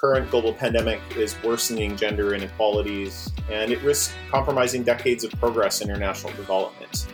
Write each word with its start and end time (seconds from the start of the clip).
current 0.00 0.30
global 0.30 0.52
pandemic 0.52 1.00
is 1.16 1.34
worsening 1.42 1.96
gender 1.96 2.32
inequalities 2.32 3.32
and 3.50 3.72
it 3.72 3.82
risks 3.82 4.14
compromising 4.30 4.84
decades 4.84 5.24
of 5.24 5.32
progress 5.32 5.80
in 5.80 5.88
international 5.88 6.32
development. 6.34 7.08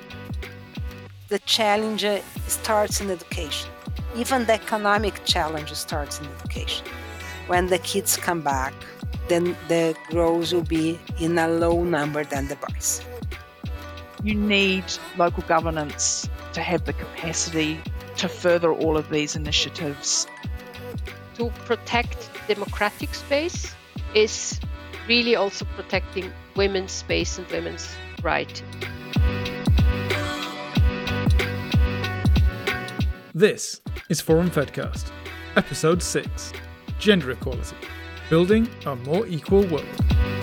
The 1.29 1.39
challenge 1.40 2.04
uh, 2.04 2.20
starts 2.46 3.00
in 3.00 3.11
education. 3.11 3.70
Even 4.14 4.44
the 4.44 4.52
economic 4.52 5.25
challenge 5.25 5.72
starts 5.72 6.20
in 6.20 6.26
education. 6.26 6.86
When 7.46 7.68
the 7.68 7.79
kids 7.79 8.18
come 8.18 8.43
back, 8.43 8.75
then 9.29 9.57
the 9.68 9.96
growth 10.11 10.53
will 10.53 10.62
be 10.62 11.00
in 11.18 11.39
a 11.39 11.48
low 11.48 11.82
number 11.85 12.22
than 12.22 12.48
the 12.48 12.57
boys. 12.57 13.00
You 14.22 14.35
need 14.35 14.85
local 15.16 15.43
governance 15.44 16.29
to 16.53 16.61
have 16.61 16.85
the 16.85 16.93
capacity 16.93 17.80
to 18.16 18.29
further 18.29 18.72
all 18.72 18.98
of 18.98 19.08
these 19.08 19.36
initiatives. 19.36 20.26
To 21.36 21.50
protect 21.64 22.30
democratic 22.46 23.14
space 23.14 23.75
is 24.14 24.61
really 25.08 25.36
also 25.36 25.64
protecting 25.76 26.32
women's 26.57 26.93
space 26.93 27.39
and 27.39 27.46
women's 27.48 27.94
right. 28.22 28.62
This 33.34 33.80
is 34.08 34.20
Forum 34.20 34.50
Fedcast, 34.50 35.11
Episode 35.56 36.03
6 36.03 36.53
Gender 36.98 37.33
Equality 37.33 37.77
Building 38.30 38.69
a 38.86 38.97
More 38.97 39.27
Equal 39.27 39.67
World. 39.67 40.33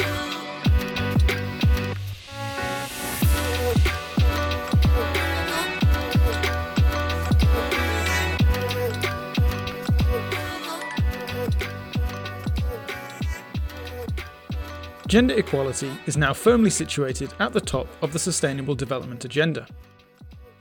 Gender 15.12 15.38
equality 15.38 15.92
is 16.06 16.16
now 16.16 16.34
firmly 16.34 16.70
situated 16.70 17.34
at 17.38 17.52
the 17.52 17.60
top 17.60 17.86
of 18.02 18.14
the 18.14 18.18
Sustainable 18.18 18.76
Development 18.76 19.26
Agenda. 19.26 19.68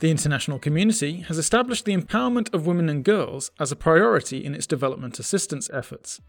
The 0.01 0.11
international 0.11 0.59
community 0.59 1.19
has 1.29 1.39
established 1.39 1.85
the 1.85 1.97
empowerment 1.97 2.53
of 2.53 2.67
women 2.67 2.89
and 2.89 3.05
girls 3.05 3.53
as 3.61 3.71
a 3.71 3.77
priority 3.77 4.45
in 4.45 4.53
its 4.53 4.67
development 4.67 5.21
assistance 5.21 5.71
efforts. 5.73 6.21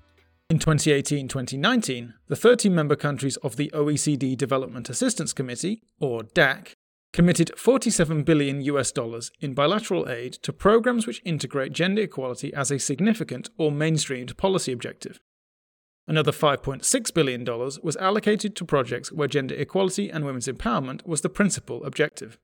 In 0.52 0.59
2018 0.59 1.30
2019, 1.30 2.14
the 2.27 2.36
30 2.36 2.69
member 2.69 2.95
countries 2.95 3.38
of 3.38 3.55
the 3.55 3.72
OECD 3.73 4.38
Development 4.38 4.88
Assistance 4.88 5.33
Committee, 5.33 5.81
or 5.99 6.22
DAC, 6.22 6.73
committed 7.14 7.58
47 7.58 8.22
billion 8.22 8.61
US 8.61 8.92
dollars 8.92 9.31
in 9.39 9.55
bilateral 9.55 10.08
aid 10.08 10.33
to 10.44 10.53
programs 10.53 11.08
which 11.08 11.23
integrate 11.25 11.73
gender 11.73 12.03
equality 12.03 12.53
as 12.53 12.69
a 12.69 12.77
significant 12.77 13.49
or 13.58 13.72
mainstreamed 13.72 14.38
policy 14.38 14.72
objective. 14.72 15.19
Another 16.12 16.34
$5.6 16.34 17.14
billion 17.14 17.45
was 17.81 17.95
allocated 17.95 18.54
to 18.58 18.66
projects 18.66 19.14
where 19.14 19.30
gender 19.30 19.56
equality 19.56 20.09
and 20.09 20.26
women's 20.26 20.50
empowerment 20.50 21.08
was 21.08 21.22
the 21.22 21.30
principal 21.30 21.86
objective. 21.86 22.38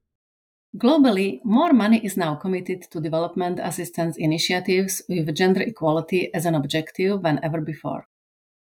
Globally, 0.78 1.42
more 1.44 1.74
money 1.74 2.00
is 2.02 2.16
now 2.16 2.36
committed 2.36 2.84
to 2.84 3.02
development 3.02 3.60
assistance 3.62 4.16
initiatives 4.18 5.02
with 5.10 5.36
gender 5.36 5.60
equality 5.60 6.34
as 6.34 6.46
an 6.46 6.56
objective 6.56 7.24
than 7.24 7.42
ever 7.44 7.60
before. 7.60 8.08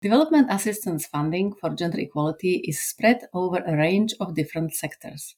Development 0.03 0.45
assistance 0.51 1.07
funding 1.07 1.55
for 1.59 1.71
gender 1.71 1.99
equality 1.99 2.63
is 2.67 2.79
spread 2.79 3.21
over 3.33 3.63
a 3.65 3.75
range 3.75 4.13
of 4.19 4.35
different 4.35 4.75
sectors. 4.75 5.35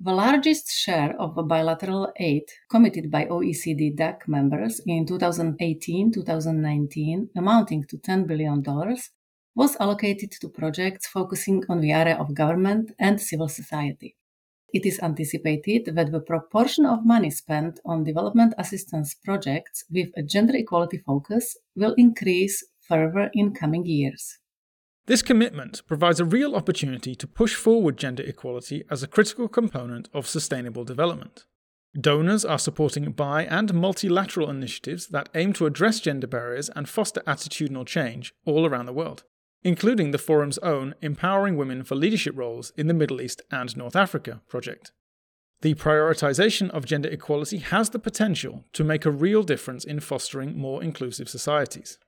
The 0.00 0.12
largest 0.12 0.72
share 0.72 1.14
of 1.20 1.36
bilateral 1.46 2.12
aid 2.16 2.42
committed 2.68 3.12
by 3.12 3.26
OECD 3.26 3.96
DAC 3.96 4.26
members 4.26 4.80
in 4.84 5.06
2018 5.06 6.10
2019, 6.12 7.30
amounting 7.36 7.84
to 7.84 7.98
$10 7.98 8.26
billion, 8.26 8.62
was 9.54 9.76
allocated 9.78 10.32
to 10.32 10.48
projects 10.48 11.06
focusing 11.06 11.62
on 11.68 11.80
the 11.80 11.92
area 11.92 12.16
of 12.16 12.34
government 12.34 12.90
and 12.98 13.20
civil 13.20 13.48
society. 13.48 14.16
It 14.72 14.84
is 14.84 14.98
anticipated 14.98 15.94
that 15.94 16.10
the 16.10 16.20
proportion 16.20 16.84
of 16.86 17.06
money 17.06 17.30
spent 17.30 17.78
on 17.84 18.02
development 18.02 18.54
assistance 18.58 19.14
projects 19.14 19.84
with 19.88 20.08
a 20.16 20.22
gender 20.24 20.56
equality 20.56 20.98
focus 20.98 21.56
will 21.76 21.94
increase 21.96 22.66
further 22.80 23.30
in 23.32 23.54
coming 23.54 23.86
years. 23.86 24.38
This 25.06 25.22
commitment 25.22 25.82
provides 25.86 26.18
a 26.18 26.24
real 26.24 26.56
opportunity 26.56 27.14
to 27.14 27.26
push 27.26 27.54
forward 27.54 27.98
gender 27.98 28.22
equality 28.22 28.84
as 28.90 29.02
a 29.02 29.08
critical 29.08 29.48
component 29.48 30.08
of 30.14 30.26
sustainable 30.26 30.84
development. 30.84 31.44
Donors 32.00 32.44
are 32.44 32.58
supporting 32.58 33.12
bi 33.12 33.44
and 33.44 33.74
multilateral 33.74 34.48
initiatives 34.48 35.08
that 35.08 35.28
aim 35.34 35.52
to 35.52 35.66
address 35.66 36.00
gender 36.00 36.26
barriers 36.26 36.70
and 36.74 36.88
foster 36.88 37.20
attitudinal 37.26 37.86
change 37.86 38.34
all 38.46 38.66
around 38.66 38.86
the 38.86 38.94
world, 38.94 39.24
including 39.62 40.10
the 40.10 40.18
Forum's 40.18 40.58
own 40.58 40.94
Empowering 41.02 41.56
Women 41.56 41.84
for 41.84 41.94
Leadership 41.94 42.36
Roles 42.36 42.72
in 42.76 42.86
the 42.86 42.94
Middle 42.94 43.20
East 43.20 43.42
and 43.50 43.76
North 43.76 43.94
Africa 43.94 44.40
project. 44.48 44.90
The 45.60 45.74
prioritization 45.74 46.70
of 46.70 46.86
gender 46.86 47.10
equality 47.10 47.58
has 47.58 47.90
the 47.90 47.98
potential 47.98 48.64
to 48.72 48.82
make 48.82 49.04
a 49.04 49.10
real 49.10 49.42
difference 49.42 49.84
in 49.84 50.00
fostering 50.00 50.56
more 50.58 50.82
inclusive 50.82 51.28
societies. 51.28 51.98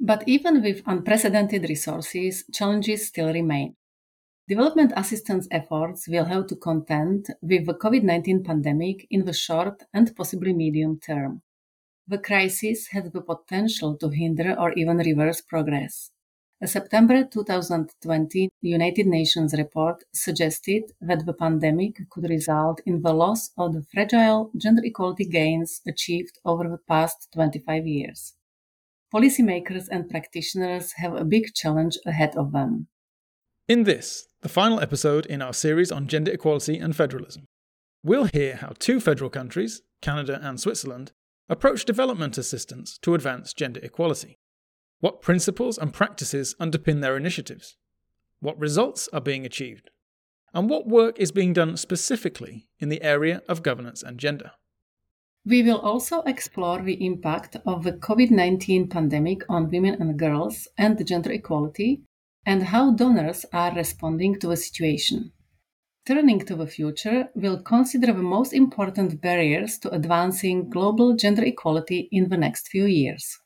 But 0.00 0.24
even 0.26 0.62
with 0.62 0.82
unprecedented 0.86 1.68
resources, 1.68 2.44
challenges 2.52 3.08
still 3.08 3.32
remain. 3.32 3.76
Development 4.48 4.92
assistance 4.96 5.48
efforts 5.50 6.06
will 6.08 6.24
have 6.24 6.48
to 6.48 6.56
contend 6.56 7.28
with 7.40 7.64
the 7.64 7.74
COVID 7.74 8.02
19 8.02 8.42
pandemic 8.44 9.06
in 9.08 9.24
the 9.24 9.32
short 9.32 9.84
and 9.94 10.14
possibly 10.14 10.52
medium 10.52 10.98
term. 10.98 11.42
The 12.06 12.18
crisis 12.18 12.88
has 12.88 13.10
the 13.10 13.22
potential 13.22 13.96
to 13.96 14.10
hinder 14.10 14.54
or 14.58 14.72
even 14.72 14.98
reverse 14.98 15.40
progress. 15.40 16.10
A 16.60 16.66
September 16.66 17.24
2020 17.24 18.50
United 18.60 19.06
Nations 19.06 19.54
report 19.54 20.04
suggested 20.12 20.92
that 21.00 21.24
the 21.24 21.32
pandemic 21.32 22.10
could 22.10 22.28
result 22.28 22.80
in 22.84 23.00
the 23.00 23.14
loss 23.14 23.50
of 23.56 23.72
the 23.72 23.82
fragile 23.82 24.50
gender 24.56 24.82
equality 24.84 25.24
gains 25.24 25.80
achieved 25.86 26.38
over 26.44 26.68
the 26.68 26.78
past 26.86 27.28
25 27.32 27.86
years 27.86 28.34
policymakers 29.14 29.84
and 29.90 30.10
practitioners 30.10 30.92
have 30.96 31.14
a 31.14 31.24
big 31.24 31.54
challenge 31.54 31.96
ahead 32.04 32.34
of 32.36 32.50
them. 32.52 32.88
In 33.68 33.84
this, 33.84 34.26
the 34.42 34.48
final 34.48 34.80
episode 34.80 35.24
in 35.26 35.40
our 35.40 35.54
series 35.54 35.92
on 35.92 36.08
gender 36.08 36.32
equality 36.32 36.78
and 36.78 36.96
federalism, 36.96 37.46
we'll 38.02 38.24
hear 38.24 38.56
how 38.56 38.72
two 38.78 39.00
federal 39.00 39.30
countries, 39.30 39.82
Canada 40.02 40.40
and 40.42 40.60
Switzerland, 40.60 41.12
approach 41.48 41.84
development 41.84 42.36
assistance 42.36 42.98
to 42.98 43.14
advance 43.14 43.52
gender 43.52 43.80
equality. 43.82 44.38
What 44.98 45.22
principles 45.22 45.78
and 45.78 45.92
practices 45.92 46.56
underpin 46.60 47.00
their 47.00 47.16
initiatives? 47.16 47.76
What 48.40 48.58
results 48.58 49.08
are 49.12 49.20
being 49.20 49.46
achieved? 49.46 49.90
And 50.52 50.68
what 50.68 50.88
work 50.88 51.18
is 51.20 51.32
being 51.32 51.52
done 51.52 51.76
specifically 51.76 52.66
in 52.80 52.88
the 52.88 53.02
area 53.02 53.42
of 53.48 53.62
governance 53.62 54.02
and 54.02 54.18
gender? 54.18 54.52
We 55.46 55.62
will 55.62 55.78
also 55.80 56.22
explore 56.22 56.80
the 56.80 57.04
impact 57.04 57.56
of 57.66 57.84
the 57.84 57.92
COVID 57.92 58.30
19 58.30 58.88
pandemic 58.88 59.42
on 59.48 59.70
women 59.70 60.00
and 60.00 60.18
girls 60.18 60.68
and 60.78 61.06
gender 61.06 61.32
equality 61.32 62.00
and 62.46 62.62
how 62.62 62.92
donors 62.92 63.44
are 63.52 63.74
responding 63.74 64.40
to 64.40 64.48
the 64.48 64.56
situation. 64.56 65.32
Turning 66.06 66.40
to 66.40 66.54
the 66.54 66.66
future, 66.66 67.28
we'll 67.34 67.62
consider 67.62 68.08
the 68.08 68.22
most 68.22 68.52
important 68.52 69.20
barriers 69.20 69.78
to 69.78 69.90
advancing 69.90 70.68
global 70.68 71.14
gender 71.14 71.44
equality 71.44 72.08
in 72.10 72.28
the 72.28 72.36
next 72.36 72.68
few 72.68 72.84
years. 72.86 73.38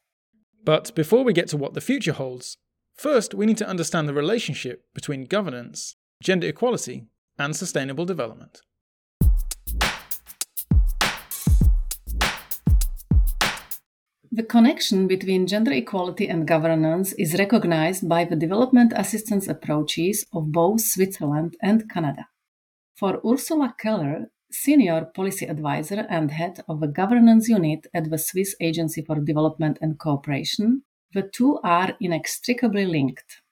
But 0.65 0.95
before 0.95 1.25
we 1.25 1.33
get 1.33 1.49
to 1.49 1.57
what 1.57 1.75
the 1.75 1.81
future 1.81 2.13
holds, 2.13 2.57
first 2.95 3.35
we 3.35 3.47
need 3.47 3.59
to 3.59 3.69
understand 3.69 4.09
the 4.09 4.15
relationship 4.15 4.85
between 4.95 5.25
governance, 5.25 5.97
gender 6.23 6.49
equality, 6.49 7.07
and 7.39 7.55
sustainable 7.57 8.05
development. 8.05 8.61
The 14.39 14.45
connection 14.45 15.09
between 15.09 15.49
gender 15.49 15.73
equality 15.73 16.29
and 16.29 16.47
governance 16.47 17.13
is 17.15 17.35
recognized 17.41 18.09
by 18.09 18.25
the 18.25 18.37
development 18.37 18.93
assistance 18.95 19.49
approaches 19.49 20.27
of 20.33 20.53
both 20.53 20.81
Switzerland 20.81 21.57
and 21.61 21.91
Canada. 21.91 22.29
For 22.95 23.21
Ursula 23.27 23.75
Keller, 23.81 24.31
Senior 24.53 25.07
Policy 25.07 25.47
Advisor 25.47 26.07
and 26.09 26.31
Head 26.31 26.63
of 26.69 26.79
the 26.79 26.87
Governance 26.87 27.49
Unit 27.49 27.89
at 27.93 28.11
the 28.11 28.17
Swiss 28.17 28.55
Agency 28.61 29.03
for 29.03 29.17
Development 29.17 29.77
and 29.83 29.99
Cooperation, 29.99 30.85
the 31.13 31.23
two 31.23 31.59
are 31.65 31.97
inextricably 32.01 32.87
linked. 32.87 33.43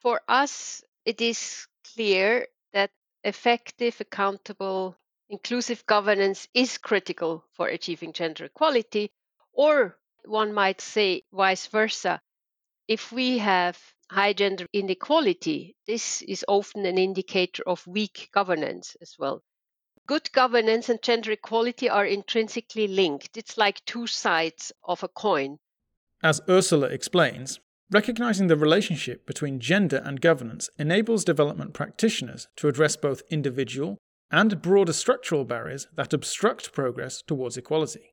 For 0.00 0.20
us, 0.26 0.82
it 1.04 1.20
is 1.20 1.68
clear 1.94 2.48
that 2.72 2.90
effective, 3.22 4.00
accountable, 4.00 4.96
inclusive 5.30 5.86
governance 5.86 6.48
is 6.54 6.76
critical 6.76 7.44
for 7.52 7.68
achieving 7.68 8.12
gender 8.12 8.46
equality 8.46 9.12
or 9.52 9.96
one 10.28 10.52
might 10.52 10.80
say 10.80 11.22
vice 11.32 11.66
versa. 11.66 12.20
If 12.86 13.10
we 13.12 13.38
have 13.38 13.78
high 14.10 14.32
gender 14.32 14.66
inequality, 14.72 15.76
this 15.86 16.22
is 16.22 16.44
often 16.46 16.86
an 16.86 16.98
indicator 16.98 17.62
of 17.66 17.86
weak 17.86 18.28
governance 18.32 18.96
as 19.00 19.16
well. 19.18 19.42
Good 20.06 20.30
governance 20.32 20.88
and 20.88 21.02
gender 21.02 21.32
equality 21.32 21.88
are 21.88 22.06
intrinsically 22.06 22.88
linked. 22.88 23.36
It's 23.36 23.58
like 23.58 23.84
two 23.84 24.06
sides 24.06 24.72
of 24.84 25.02
a 25.02 25.08
coin. 25.08 25.58
As 26.22 26.40
Ursula 26.48 26.86
explains, 26.86 27.60
Recognizing 27.90 28.48
the 28.48 28.56
relationship 28.56 29.24
between 29.24 29.60
gender 29.60 30.02
and 30.04 30.20
governance 30.20 30.68
enables 30.78 31.24
development 31.24 31.72
practitioners 31.72 32.46
to 32.56 32.68
address 32.68 32.96
both 32.96 33.22
individual 33.30 33.96
and 34.30 34.60
broader 34.60 34.92
structural 34.92 35.46
barriers 35.46 35.86
that 35.94 36.12
obstruct 36.12 36.74
progress 36.74 37.22
towards 37.22 37.56
equality. 37.56 38.12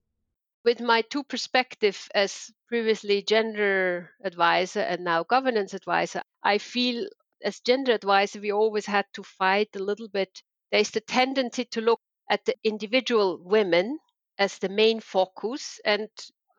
With 0.66 0.82
my 0.82 1.04
two 1.04 1.24
perspectives 1.24 2.10
as 2.16 2.52
previously 2.68 3.22
gender 3.22 4.16
advisor 4.22 4.82
and 4.82 5.04
now 5.04 5.24
governance 5.24 5.76
advisor, 5.76 6.24
I 6.42 6.58
feel 6.58 7.08
as 7.44 7.62
gender 7.62 7.94
advisor 7.94 8.42
we 8.42 8.52
always 8.52 8.88
had 8.88 9.06
to 9.14 9.24
fight 9.24 9.76
a 9.76 9.84
little 9.84 10.08
bit. 10.10 10.42
There's 10.72 10.90
the 10.90 11.02
tendency 11.02 11.66
to 11.66 11.82
look 11.82 12.02
at 12.32 12.46
the 12.46 12.56
individual 12.64 13.38
women 13.38 14.00
as 14.40 14.58
the 14.58 14.68
main 14.68 15.02
focus 15.02 15.80
and 15.86 16.10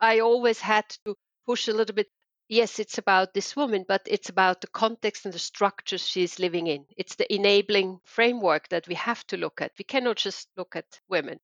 I 0.01 0.21
always 0.21 0.61
had 0.61 0.89
to 1.05 1.17
push 1.45 1.67
a 1.67 1.73
little 1.75 1.95
bit 1.97 2.09
yes, 2.49 2.79
it's 2.79 2.99
about 2.99 3.35
this 3.35 3.57
woman, 3.57 3.85
but 3.89 4.03
it's 4.07 4.29
about 4.29 4.61
the 4.61 4.69
context 4.69 5.25
and 5.25 5.35
the 5.35 5.41
structures 5.41 6.07
she's 6.07 6.39
living 6.39 6.69
in. 6.69 6.87
It's 6.97 7.17
the 7.17 7.35
enabling 7.35 7.99
framework 8.05 8.69
that 8.69 8.87
we 8.87 8.95
have 8.95 9.27
to 9.27 9.37
look 9.37 9.61
at. 9.61 9.73
We 9.77 9.85
cannot 9.85 10.19
just 10.19 10.49
look 10.57 10.77
at 10.77 11.01
women. 11.09 11.41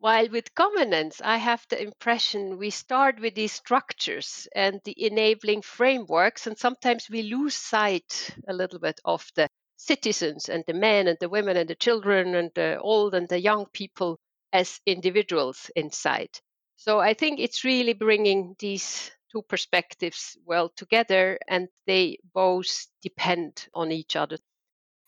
While 0.00 0.30
with 0.30 0.56
governance, 0.56 1.20
I 1.22 1.36
have 1.36 1.64
the 1.68 1.80
impression 1.80 2.58
we 2.58 2.70
start 2.70 3.20
with 3.20 3.36
these 3.36 3.52
structures 3.52 4.48
and 4.52 4.80
the 4.82 5.00
enabling 5.00 5.62
frameworks, 5.62 6.48
and 6.48 6.58
sometimes 6.58 7.08
we 7.08 7.22
lose 7.22 7.54
sight 7.54 8.34
a 8.48 8.52
little 8.52 8.80
bit 8.80 8.98
of 9.04 9.30
the 9.36 9.48
citizens 9.76 10.48
and 10.48 10.64
the 10.66 10.72
men 10.74 11.06
and 11.06 11.16
the 11.20 11.28
women 11.28 11.56
and 11.56 11.70
the 11.70 11.76
children 11.76 12.34
and 12.34 12.50
the 12.56 12.80
old 12.80 13.14
and 13.14 13.28
the 13.28 13.38
young 13.38 13.66
people 13.66 14.18
as 14.52 14.80
individuals 14.86 15.70
inside. 15.76 16.40
So 16.74 16.98
I 16.98 17.14
think 17.14 17.38
it's 17.38 17.62
really 17.62 17.92
bringing 17.92 18.56
these 18.58 19.12
two 19.30 19.42
perspectives 19.42 20.36
well 20.44 20.70
together 20.70 21.38
and 21.46 21.68
they 21.86 22.18
both 22.34 22.88
depend 23.02 23.68
on 23.72 23.92
each 23.92 24.16
other. 24.16 24.38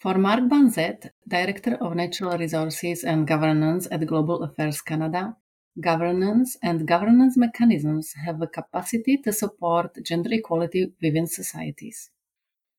For 0.03 0.19
Mark 0.19 0.49
Banzet, 0.49 1.13
Director 1.29 1.77
of 1.81 1.95
Natural 1.95 2.37
Resources 2.37 3.05
and 3.05 3.25
Governance 3.25 3.87
at 3.89 4.05
Global 4.05 4.43
Affairs 4.43 4.81
Canada, 4.81 5.37
governance 5.81 6.57
and 6.61 6.89
governance 6.89 7.37
mechanisms 7.37 8.13
have 8.27 8.43
a 8.43 8.49
capacity 8.49 9.19
to 9.19 9.33
support 9.33 9.97
gender 10.05 10.31
equality 10.33 10.93
within 11.01 11.29
societies. 11.29 12.11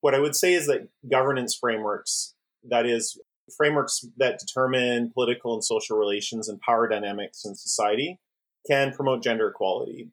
What 0.02 0.14
I 0.14 0.20
would 0.20 0.36
say 0.36 0.54
is 0.54 0.68
that 0.68 0.90
governance 1.10 1.56
frameworks, 1.56 2.36
that 2.66 2.86
is, 2.86 3.18
frameworks 3.56 4.06
that 4.18 4.40
determine 4.40 5.14
political 5.14 5.54
and 5.54 5.64
social 5.64 5.98
relations 5.98 6.50
and 6.50 6.60
power 6.60 6.90
dynamics 6.90 7.46
in 7.46 7.56
society, 7.56 8.20
can 8.68 8.92
promote 8.92 9.24
gender 9.24 9.48
equality. 9.48 10.10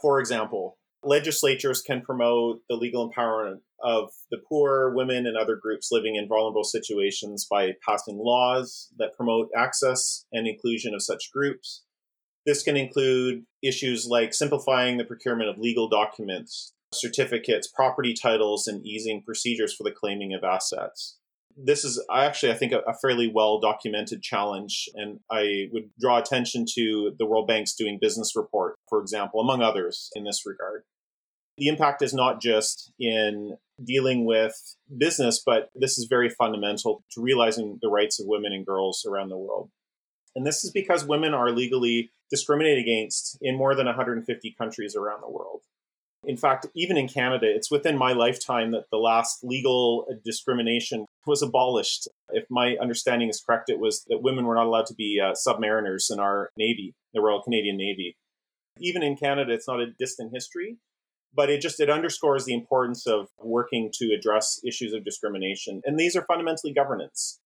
For 0.00 0.18
example, 0.18 0.77
legislatures 1.02 1.80
can 1.80 2.00
promote 2.02 2.60
the 2.68 2.76
legal 2.76 3.10
empowerment 3.10 3.60
of 3.82 4.10
the 4.30 4.38
poor, 4.48 4.92
women, 4.94 5.26
and 5.26 5.36
other 5.36 5.56
groups 5.56 5.90
living 5.92 6.16
in 6.16 6.28
vulnerable 6.28 6.64
situations 6.64 7.46
by 7.48 7.72
passing 7.86 8.18
laws 8.18 8.88
that 8.98 9.14
promote 9.14 9.48
access 9.56 10.24
and 10.32 10.46
inclusion 10.46 10.94
of 10.94 11.02
such 11.02 11.30
groups. 11.32 11.82
This 12.44 12.62
can 12.62 12.76
include 12.76 13.44
issues 13.62 14.06
like 14.06 14.34
simplifying 14.34 14.96
the 14.96 15.04
procurement 15.04 15.50
of 15.50 15.58
legal 15.58 15.88
documents, 15.88 16.72
certificates, 16.92 17.68
property 17.68 18.14
titles, 18.14 18.66
and 18.66 18.84
easing 18.84 19.22
procedures 19.22 19.74
for 19.74 19.84
the 19.84 19.92
claiming 19.92 20.34
of 20.34 20.42
assets 20.42 21.18
this 21.62 21.84
is 21.84 22.02
actually, 22.12 22.52
I 22.52 22.54
think, 22.54 22.72
a, 22.72 22.94
fairly 23.00 23.30
well 23.32 23.58
documented 23.58 24.22
challenge. 24.22 24.88
And 24.94 25.20
I 25.30 25.68
would 25.72 25.90
draw 25.98 26.18
attention 26.18 26.64
to 26.74 27.14
the 27.18 27.26
World 27.26 27.48
Bank's 27.48 27.74
Doing 27.74 27.98
Business 28.00 28.36
report, 28.36 28.76
for 28.88 29.00
example, 29.00 29.40
among 29.40 29.62
others 29.62 30.10
in 30.14 30.24
this 30.24 30.44
regard. 30.46 30.84
The 31.56 31.66
impact 31.66 32.02
is 32.02 32.14
not 32.14 32.40
just 32.40 32.92
in 33.00 33.56
dealing 33.84 34.24
with 34.24 34.54
business, 34.96 35.42
but 35.44 35.70
this 35.74 35.98
is 35.98 36.06
very 36.08 36.28
fundamental 36.28 37.04
to 37.12 37.20
realizing 37.20 37.78
the 37.82 37.90
rights 37.90 38.20
of 38.20 38.26
women 38.28 38.52
and 38.52 38.64
girls 38.64 39.04
around 39.08 39.30
the 39.30 39.36
world. 39.36 39.70
And 40.36 40.46
this 40.46 40.62
is 40.62 40.70
because 40.70 41.04
women 41.04 41.34
are 41.34 41.50
legally 41.50 42.12
discriminated 42.30 42.84
against 42.84 43.38
in 43.40 43.56
more 43.56 43.74
than 43.74 43.86
150 43.86 44.54
countries 44.56 44.94
around 44.94 45.22
the 45.22 45.30
world. 45.30 45.62
In 46.28 46.36
fact, 46.36 46.66
even 46.74 46.98
in 46.98 47.08
Canada, 47.08 47.46
it's 47.48 47.70
within 47.70 47.96
my 47.96 48.12
lifetime 48.12 48.72
that 48.72 48.84
the 48.90 48.98
last 48.98 49.42
legal 49.42 50.06
discrimination 50.26 51.06
was 51.26 51.40
abolished. 51.40 52.06
If 52.28 52.44
my 52.50 52.76
understanding 52.82 53.30
is 53.30 53.40
correct, 53.40 53.70
it 53.70 53.80
was 53.80 54.04
that 54.08 54.22
women 54.22 54.44
were 54.44 54.54
not 54.54 54.66
allowed 54.66 54.84
to 54.86 54.94
be 54.94 55.18
uh, 55.24 55.32
submariners 55.32 56.12
in 56.12 56.20
our 56.20 56.50
Navy, 56.58 56.94
the 57.14 57.22
Royal 57.22 57.40
Canadian 57.42 57.78
Navy. 57.78 58.14
Even 58.78 59.02
in 59.02 59.16
Canada, 59.16 59.54
it's 59.54 59.66
not 59.66 59.80
a 59.80 59.86
distant 59.98 60.30
history, 60.34 60.76
but 61.34 61.48
it 61.48 61.62
just 61.62 61.80
it 61.80 61.88
underscores 61.88 62.44
the 62.44 62.52
importance 62.52 63.06
of 63.06 63.28
working 63.38 63.90
to 63.94 64.14
address 64.14 64.60
issues 64.62 64.92
of 64.92 65.06
discrimination. 65.06 65.80
And 65.86 65.98
these 65.98 66.14
are 66.14 66.26
fundamentally 66.26 66.74
governance. 66.74 67.40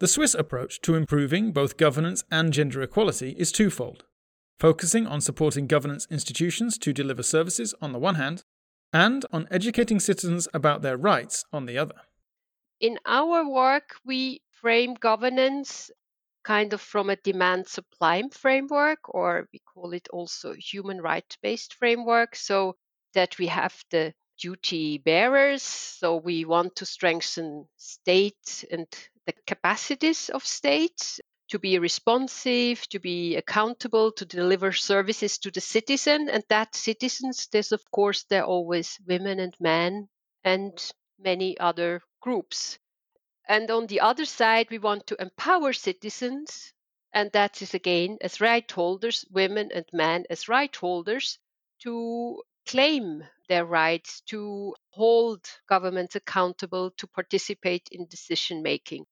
The 0.00 0.06
Swiss 0.06 0.34
approach 0.34 0.82
to 0.82 0.96
improving 0.96 1.50
both 1.50 1.78
governance 1.78 2.24
and 2.30 2.52
gender 2.52 2.82
equality 2.82 3.30
is 3.38 3.52
twofold 3.52 4.04
focusing 4.58 5.06
on 5.06 5.20
supporting 5.20 5.66
governance 5.66 6.06
institutions 6.10 6.78
to 6.78 6.92
deliver 6.92 7.22
services 7.22 7.74
on 7.80 7.92
the 7.92 7.98
one 7.98 8.14
hand, 8.16 8.44
and 8.92 9.24
on 9.32 9.48
educating 9.50 9.98
citizens 9.98 10.46
about 10.52 10.82
their 10.82 10.96
rights 10.96 11.44
on 11.52 11.66
the 11.66 11.78
other. 11.78 12.02
In 12.80 12.98
our 13.06 13.48
work, 13.48 13.96
we 14.04 14.42
frame 14.50 14.94
governance 14.94 15.90
kind 16.44 16.72
of 16.72 16.80
from 16.80 17.08
a 17.08 17.16
demand 17.16 17.68
supply 17.68 18.22
framework, 18.32 18.98
or 19.08 19.48
we 19.52 19.60
call 19.60 19.92
it 19.92 20.08
also 20.12 20.54
human 20.54 21.00
right 21.00 21.36
based 21.42 21.74
framework, 21.74 22.34
so 22.36 22.76
that 23.14 23.38
we 23.38 23.46
have 23.46 23.84
the 23.90 24.12
duty 24.38 24.98
bearers. 24.98 25.62
So 25.62 26.16
we 26.16 26.44
want 26.44 26.76
to 26.76 26.86
strengthen 26.86 27.66
state 27.76 28.64
and 28.70 28.86
the 29.26 29.34
capacities 29.46 30.30
of 30.30 30.44
states 30.44 31.20
to 31.52 31.58
be 31.58 31.78
responsive, 31.78 32.88
to 32.88 32.98
be 32.98 33.36
accountable, 33.36 34.10
to 34.10 34.24
deliver 34.24 34.72
services 34.72 35.36
to 35.36 35.50
the 35.50 35.60
citizen. 35.60 36.30
And 36.30 36.42
that 36.48 36.74
citizens, 36.74 37.46
there's 37.52 37.72
of 37.72 37.82
course, 37.90 38.24
there 38.24 38.44
are 38.44 38.46
always 38.46 38.98
women 39.06 39.38
and 39.38 39.54
men 39.60 40.08
and 40.44 40.72
many 41.18 41.58
other 41.58 42.00
groups. 42.22 42.78
And 43.46 43.70
on 43.70 43.86
the 43.86 44.00
other 44.00 44.24
side, 44.24 44.68
we 44.70 44.78
want 44.78 45.06
to 45.08 45.20
empower 45.20 45.74
citizens. 45.74 46.72
And 47.12 47.30
that 47.32 47.60
is 47.60 47.74
again, 47.74 48.16
as 48.22 48.40
right 48.40 48.70
holders, 48.70 49.26
women 49.30 49.68
and 49.74 49.84
men 49.92 50.24
as 50.30 50.48
right 50.48 50.74
holders, 50.74 51.38
to 51.82 52.42
claim 52.66 53.24
their 53.50 53.66
rights, 53.66 54.22
to 54.28 54.74
hold 54.88 55.44
governments 55.68 56.16
accountable, 56.16 56.92
to 56.92 57.06
participate 57.06 57.90
in 57.92 58.06
decision 58.06 58.62
making. 58.62 59.04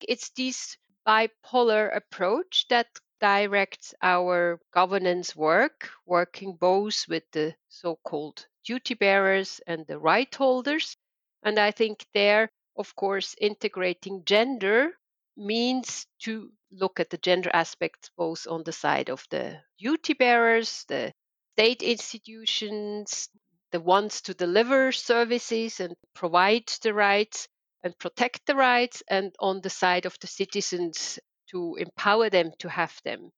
It's 0.00 0.32
these 0.34 0.76
bipolar 1.06 1.94
approach 1.96 2.66
that 2.68 2.88
directs 3.20 3.94
our 4.02 4.60
governance 4.72 5.34
work, 5.36 5.90
working 6.06 6.56
both 6.56 7.06
with 7.08 7.24
the 7.32 7.54
so 7.68 7.96
called 8.04 8.46
duty 8.64 8.94
bearers 8.94 9.60
and 9.66 9.86
the 9.86 9.98
right 9.98 10.34
holders. 10.34 10.96
And 11.42 11.58
I 11.58 11.70
think 11.70 12.06
there, 12.14 12.50
of 12.76 12.94
course, 12.96 13.34
integrating 13.40 14.24
gender 14.24 14.98
means 15.36 16.06
to 16.20 16.52
look 16.70 17.00
at 17.00 17.10
the 17.10 17.18
gender 17.18 17.50
aspects 17.52 18.10
both 18.16 18.46
on 18.46 18.64
the 18.64 18.72
side 18.72 19.10
of 19.10 19.26
the 19.30 19.62
duty 19.78 20.14
bearers, 20.14 20.84
the 20.88 21.12
state 21.54 21.82
institutions, 21.82 23.28
the 23.70 23.80
ones 23.80 24.20
to 24.22 24.34
deliver 24.34 24.92
services 24.92 25.80
and 25.80 25.94
provide 26.14 26.66
the 26.82 26.94
rights, 26.94 27.48
and 27.84 27.96
protect 27.98 28.46
the 28.46 28.56
rights, 28.56 29.04
and 29.08 29.32
on 29.38 29.60
the 29.60 29.70
side 29.70 30.06
of 30.06 30.18
the 30.20 30.26
citizens 30.26 31.20
to 31.50 31.76
empower 31.78 32.28
them 32.30 32.50
to 32.58 32.68
have 32.68 32.98
them. 33.04 33.30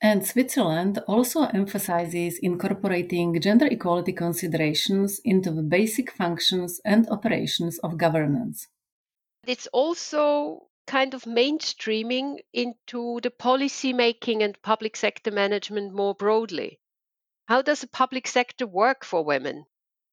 And 0.00 0.24
Switzerland 0.24 1.00
also 1.06 1.42
emphasizes 1.44 2.38
incorporating 2.38 3.40
gender 3.40 3.66
equality 3.66 4.12
considerations 4.12 5.20
into 5.24 5.50
the 5.50 5.62
basic 5.62 6.12
functions 6.12 6.80
and 6.84 7.08
operations 7.08 7.78
of 7.80 7.98
governance. 7.98 8.68
It's 9.46 9.66
also 9.72 10.68
kind 10.86 11.14
of 11.14 11.22
mainstreaming 11.22 12.38
into 12.52 13.20
the 13.22 13.30
policy 13.30 13.92
making 13.92 14.42
and 14.42 14.60
public 14.62 14.96
sector 14.96 15.30
management 15.30 15.94
more 15.94 16.14
broadly. 16.14 16.80
How 17.46 17.62
does 17.62 17.80
the 17.80 17.88
public 17.88 18.26
sector 18.26 18.66
work 18.66 19.04
for 19.04 19.24
women? 19.24 19.64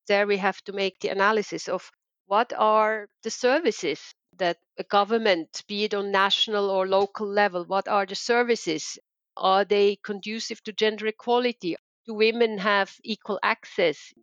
There 0.07 0.25
we 0.25 0.37
have 0.37 0.61
to 0.63 0.73
make 0.73 0.99
the 0.99 1.09
analysis 1.09 1.67
of 1.67 1.91
what 2.31 2.53
are 2.57 3.09
the 3.23 3.29
services 3.29 4.15
that 4.37 4.57
a 4.77 4.85
government, 4.85 5.63
be 5.67 5.83
it 5.83 5.93
on 5.93 6.11
national 6.11 6.69
or 6.69 6.87
local 6.87 7.27
level, 7.27 7.65
what 7.65 7.89
are 7.89 8.05
the 8.05 8.15
services? 8.15 8.97
Are 9.35 9.65
they 9.65 9.97
conducive 9.97 10.63
to 10.63 10.71
gender 10.71 11.07
equality? 11.07 11.75
Do 12.05 12.13
women 12.13 12.57
have 12.59 12.95
equal 13.03 13.37
access? 13.43 14.13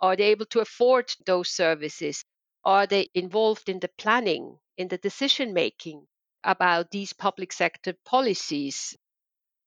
Are 0.00 0.16
they 0.16 0.30
able 0.30 0.46
to 0.46 0.60
afford 0.60 1.14
those 1.26 1.50
services? 1.50 2.24
Are 2.64 2.86
they 2.86 3.10
involved 3.12 3.68
in 3.68 3.80
the 3.80 3.90
planning, 3.98 4.58
in 4.78 4.88
the 4.88 4.96
decision 4.96 5.52
making 5.52 6.06
about 6.44 6.90
these 6.90 7.12
public 7.12 7.52
sector 7.52 7.94
policies? 8.06 8.96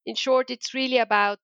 In 0.08 0.16
short, 0.16 0.50
it's 0.50 0.74
really 0.74 0.98
about 0.98 1.38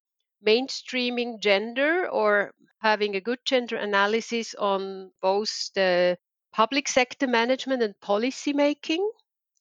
mainstreaming 0.44 1.40
gender 1.40 2.10
or 2.10 2.56
having 2.80 3.16
a 3.16 3.22
good 3.22 3.46
gender 3.46 3.76
analysis 3.76 4.56
on 4.56 5.12
both 5.22 5.72
the 5.76 6.18
public 6.58 6.88
sector 6.88 7.28
management 7.28 7.84
and 7.84 7.94
policy 8.02 8.52
making, 8.52 9.08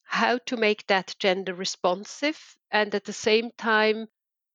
how 0.05 0.38
to 0.47 0.57
make 0.57 0.87
that 0.87 1.15
gender 1.19 1.53
responsive, 1.53 2.57
and 2.71 2.95
at 2.95 3.05
the 3.05 3.12
same 3.12 3.50
time 3.59 4.07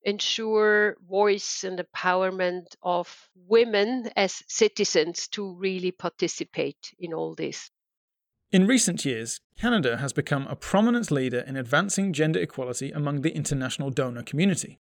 ensure 0.02 0.98
voice 1.08 1.64
and 1.64 1.80
empowerment 1.80 2.66
of 2.82 3.30
women 3.48 4.10
as 4.16 4.42
citizens 4.48 5.28
to 5.28 5.54
really 5.54 5.92
participate 5.92 6.92
in 6.98 7.14
all 7.14 7.36
this. 7.36 7.70
In 8.52 8.66
recent 8.66 9.06
years, 9.06 9.40
Canada 9.56 9.98
has 9.98 10.12
become 10.12 10.48
a 10.48 10.56
prominent 10.56 11.12
leader 11.12 11.42
in 11.42 11.56
advancing 11.56 12.12
gender 12.12 12.40
equality 12.40 12.90
among 12.92 13.22
the 13.22 13.36
international 13.36 13.92
donor 13.92 14.24
community. 14.24 14.80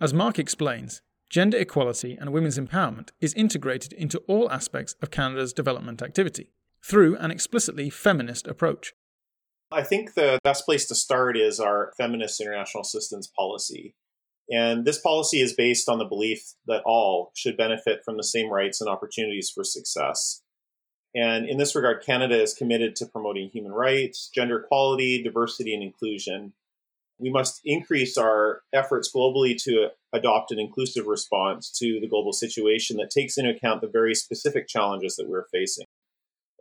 As 0.00 0.14
Mark 0.14 0.38
explains, 0.38 1.02
gender 1.28 1.58
equality 1.58 2.16
and 2.18 2.32
women's 2.32 2.58
empowerment 2.58 3.10
is 3.20 3.34
integrated 3.34 3.92
into 3.92 4.20
all 4.20 4.50
aspects 4.50 4.94
of 5.02 5.10
Canada's 5.10 5.52
development 5.52 6.00
activity 6.00 6.48
through 6.86 7.16
an 7.16 7.30
explicitly 7.30 7.90
feminist 7.90 8.46
approach. 8.46 8.92
I 9.72 9.82
think 9.82 10.14
the 10.14 10.38
best 10.44 10.64
place 10.64 10.86
to 10.88 10.94
start 10.94 11.36
is 11.36 11.58
our 11.58 11.92
feminist 11.96 12.40
international 12.40 12.82
assistance 12.82 13.26
policy. 13.36 13.94
And 14.48 14.84
this 14.84 15.00
policy 15.00 15.40
is 15.40 15.52
based 15.52 15.88
on 15.88 15.98
the 15.98 16.04
belief 16.04 16.54
that 16.68 16.82
all 16.86 17.32
should 17.34 17.56
benefit 17.56 18.02
from 18.04 18.16
the 18.16 18.22
same 18.22 18.48
rights 18.48 18.80
and 18.80 18.88
opportunities 18.88 19.50
for 19.52 19.64
success. 19.64 20.42
And 21.16 21.48
in 21.48 21.58
this 21.58 21.74
regard, 21.74 22.04
Canada 22.04 22.40
is 22.40 22.54
committed 22.54 22.94
to 22.96 23.06
promoting 23.06 23.48
human 23.48 23.72
rights, 23.72 24.30
gender 24.32 24.60
equality, 24.60 25.22
diversity, 25.22 25.74
and 25.74 25.82
inclusion. 25.82 26.52
We 27.18 27.30
must 27.30 27.60
increase 27.64 28.16
our 28.16 28.60
efforts 28.72 29.10
globally 29.12 29.56
to 29.64 29.88
adopt 30.12 30.52
an 30.52 30.60
inclusive 30.60 31.06
response 31.06 31.72
to 31.78 31.98
the 31.98 32.08
global 32.08 32.32
situation 32.32 32.98
that 32.98 33.10
takes 33.10 33.38
into 33.38 33.50
account 33.50 33.80
the 33.80 33.88
very 33.88 34.14
specific 34.14 34.68
challenges 34.68 35.16
that 35.16 35.28
we're 35.28 35.46
facing. 35.50 35.85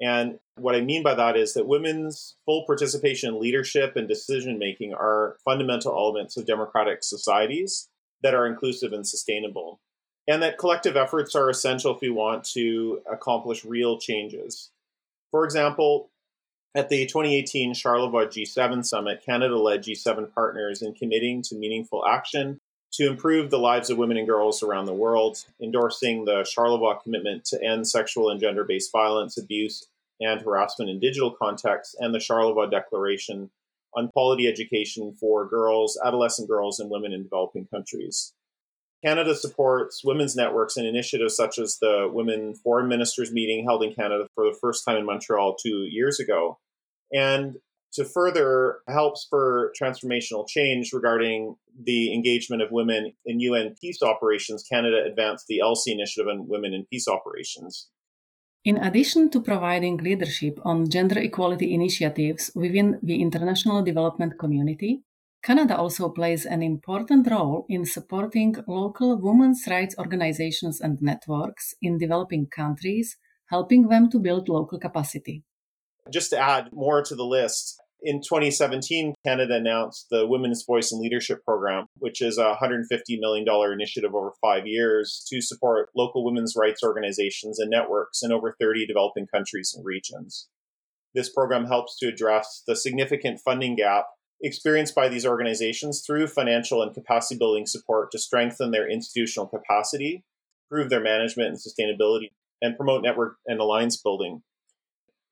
And 0.01 0.39
what 0.57 0.75
I 0.75 0.81
mean 0.81 1.03
by 1.03 1.15
that 1.15 1.37
is 1.37 1.53
that 1.53 1.67
women's 1.67 2.35
full 2.45 2.65
participation 2.65 3.29
in 3.29 3.41
leadership 3.41 3.95
and 3.95 4.07
decision 4.07 4.59
making 4.59 4.93
are 4.93 5.37
fundamental 5.45 5.93
elements 5.93 6.37
of 6.37 6.45
democratic 6.45 7.03
societies 7.03 7.87
that 8.21 8.33
are 8.33 8.47
inclusive 8.47 8.93
and 8.93 9.07
sustainable. 9.07 9.79
And 10.27 10.41
that 10.41 10.57
collective 10.57 10.97
efforts 10.97 11.35
are 11.35 11.49
essential 11.49 11.93
if 11.93 12.01
we 12.01 12.09
want 12.09 12.43
to 12.53 13.01
accomplish 13.09 13.63
real 13.63 13.99
changes. 13.99 14.71
For 15.31 15.45
example, 15.45 16.09
at 16.73 16.89
the 16.89 17.05
2018 17.05 17.73
Charlevoix 17.73 18.25
G7 18.25 18.85
summit, 18.85 19.23
Canada 19.25 19.57
led 19.57 19.83
G7 19.83 20.33
partners 20.33 20.81
in 20.81 20.93
committing 20.93 21.41
to 21.43 21.55
meaningful 21.55 22.05
action 22.05 22.59
to 22.95 23.07
improve 23.07 23.49
the 23.49 23.59
lives 23.59 23.89
of 23.89 23.97
women 23.97 24.17
and 24.17 24.27
girls 24.27 24.63
around 24.63 24.85
the 24.85 24.93
world, 24.93 25.43
endorsing 25.61 26.25
the 26.25 26.45
Charlevoix 26.49 26.95
commitment 27.03 27.43
to 27.45 27.61
end 27.61 27.87
sexual 27.87 28.29
and 28.29 28.39
gender 28.39 28.63
based 28.63 28.91
violence, 28.91 29.37
abuse, 29.37 29.85
and 30.21 30.41
harassment 30.41 30.89
in 30.89 30.99
digital 30.99 31.31
contexts, 31.31 31.95
and 31.99 32.13
the 32.13 32.19
Charlevoix 32.19 32.69
Declaration 32.69 33.49
on 33.95 34.09
quality 34.09 34.47
education 34.47 35.13
for 35.13 35.47
girls, 35.47 35.99
adolescent 36.05 36.47
girls, 36.47 36.79
and 36.79 36.89
women 36.89 37.13
in 37.13 37.23
developing 37.23 37.67
countries. 37.67 38.33
Canada 39.03 39.35
supports 39.35 40.03
women's 40.03 40.35
networks 40.35 40.77
and 40.77 40.87
initiatives 40.87 41.35
such 41.35 41.59
as 41.59 41.77
the 41.79 42.09
Women 42.11 42.55
Foreign 42.55 42.87
Ministers 42.87 43.31
meeting 43.31 43.63
held 43.63 43.83
in 43.83 43.93
Canada 43.93 44.27
for 44.33 44.45
the 44.45 44.57
first 44.59 44.83
time 44.85 44.97
in 44.97 45.05
Montreal 45.05 45.55
two 45.55 45.83
years 45.83 46.19
ago. 46.19 46.57
And 47.13 47.57
to 47.95 48.05
further 48.05 48.79
help 48.87 49.17
spur 49.17 49.71
transformational 49.79 50.47
change 50.47 50.91
regarding 50.93 51.55
the 51.81 52.13
engagement 52.13 52.61
of 52.61 52.71
women 52.71 53.13
in 53.25 53.39
UN 53.39 53.75
peace 53.81 54.01
operations, 54.01 54.63
Canada 54.71 55.03
advanced 55.05 55.47
the 55.47 55.59
Elsie 55.59 55.91
initiative 55.91 56.27
on 56.27 56.47
women 56.47 56.73
in 56.73 56.85
peace 56.85 57.07
operations. 57.07 57.89
In 58.63 58.77
addition 58.77 59.29
to 59.29 59.41
providing 59.41 59.97
leadership 59.97 60.59
on 60.63 60.89
gender 60.89 61.19
equality 61.19 61.73
initiatives 61.73 62.51
within 62.55 62.99
the 63.03 63.21
international 63.21 63.83
development 63.83 64.39
community, 64.39 65.03
Canada 65.43 65.77
also 65.77 66.09
plays 66.09 66.45
an 66.45 66.63
important 66.63 67.29
role 67.29 67.67
in 67.69 67.85
supporting 67.85 68.55
local 68.67 69.21
women's 69.21 69.63
rights 69.69 69.95
organizations 69.99 70.81
and 70.81 70.99
networks 70.99 71.75
in 71.83 71.99
developing 71.99 72.47
countries, 72.47 73.17
helping 73.51 73.87
them 73.89 74.09
to 74.09 74.17
build 74.17 74.49
local 74.49 74.79
capacity. 74.79 75.43
Just 76.11 76.31
to 76.31 76.39
add 76.39 76.73
more 76.73 77.03
to 77.03 77.15
the 77.15 77.23
list, 77.23 77.79
in 78.05 78.21
2017, 78.21 79.15
Canada 79.25 79.55
announced 79.55 80.05
the 80.11 80.27
Women's 80.27 80.63
Voice 80.63 80.91
and 80.91 81.01
Leadership 81.01 81.43
Program, 81.43 81.87
which 81.97 82.21
is 82.21 82.37
a 82.37 82.55
$150 82.61 82.83
million 83.19 83.45
initiative 83.73 84.13
over 84.13 84.31
five 84.39 84.67
years 84.67 85.25
to 85.27 85.41
support 85.41 85.89
local 85.95 86.23
women's 86.23 86.53
rights 86.55 86.83
organizations 86.83 87.59
and 87.59 87.71
networks 87.71 88.21
in 88.21 88.31
over 88.31 88.55
30 88.61 88.85
developing 88.85 89.25
countries 89.25 89.73
and 89.75 89.83
regions. 89.83 90.47
This 91.15 91.29
program 91.29 91.65
helps 91.65 91.97
to 91.97 92.07
address 92.07 92.61
the 92.67 92.75
significant 92.75 93.39
funding 93.43 93.75
gap 93.75 94.05
experienced 94.39 94.93
by 94.93 95.09
these 95.09 95.25
organizations 95.25 96.03
through 96.05 96.27
financial 96.27 96.83
and 96.83 96.93
capacity 96.93 97.39
building 97.39 97.65
support 97.65 98.11
to 98.11 98.19
strengthen 98.19 98.69
their 98.69 98.87
institutional 98.87 99.47
capacity, 99.47 100.23
improve 100.69 100.91
their 100.91 101.01
management 101.01 101.49
and 101.49 101.57
sustainability, 101.57 102.29
and 102.61 102.77
promote 102.77 103.01
network 103.01 103.37
and 103.47 103.59
alliance 103.59 103.97
building. 103.97 104.43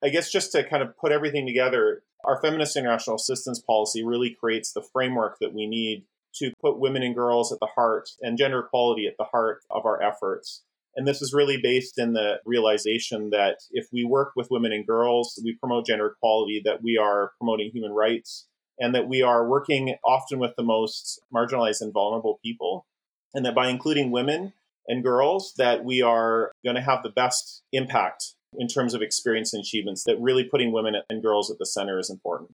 I 0.04 0.10
guess 0.10 0.30
just 0.30 0.52
to 0.52 0.68
kind 0.68 0.82
of 0.82 0.98
put 0.98 1.12
everything 1.12 1.46
together, 1.46 2.02
our 2.24 2.38
feminist 2.40 2.76
international 2.76 3.16
assistance 3.16 3.58
policy 3.58 4.04
really 4.04 4.36
creates 4.38 4.72
the 4.72 4.82
framework 4.82 5.38
that 5.40 5.54
we 5.54 5.66
need 5.66 6.04
to 6.36 6.52
put 6.60 6.78
women 6.78 7.02
and 7.02 7.14
girls 7.14 7.52
at 7.52 7.60
the 7.60 7.68
heart 7.74 8.10
and 8.20 8.36
gender 8.36 8.60
equality 8.60 9.06
at 9.06 9.16
the 9.18 9.24
heart 9.24 9.62
of 9.70 9.86
our 9.86 10.02
efforts. 10.02 10.62
And 10.94 11.08
this 11.08 11.22
is 11.22 11.32
really 11.32 11.58
based 11.60 11.98
in 11.98 12.12
the 12.12 12.40
realization 12.44 13.30
that 13.30 13.60
if 13.70 13.86
we 13.92 14.04
work 14.04 14.32
with 14.36 14.50
women 14.50 14.72
and 14.72 14.86
girls, 14.86 15.40
we 15.42 15.54
promote 15.54 15.86
gender 15.86 16.14
equality, 16.16 16.60
that 16.64 16.82
we 16.82 16.98
are 16.98 17.32
promoting 17.38 17.70
human 17.72 17.92
rights, 17.92 18.46
and 18.78 18.94
that 18.94 19.08
we 19.08 19.22
are 19.22 19.48
working 19.48 19.96
often 20.04 20.38
with 20.38 20.54
the 20.56 20.62
most 20.62 21.20
marginalized 21.34 21.80
and 21.80 21.92
vulnerable 21.94 22.38
people. 22.44 22.84
And 23.32 23.44
that 23.46 23.54
by 23.54 23.68
including 23.68 24.10
women 24.10 24.52
and 24.86 25.02
girls, 25.02 25.54
that 25.56 25.82
we 25.82 26.02
are 26.02 26.52
going 26.62 26.76
to 26.76 26.82
have 26.82 27.02
the 27.02 27.08
best 27.08 27.62
impact 27.72 28.34
in 28.58 28.68
terms 28.68 28.94
of 28.94 29.02
experience 29.02 29.52
and 29.52 29.62
achievements, 29.62 30.04
that 30.04 30.20
really 30.20 30.44
putting 30.44 30.72
women 30.72 30.94
and 31.08 31.22
girls 31.22 31.50
at 31.50 31.58
the 31.58 31.66
center 31.66 31.98
is 31.98 32.10
important. 32.10 32.54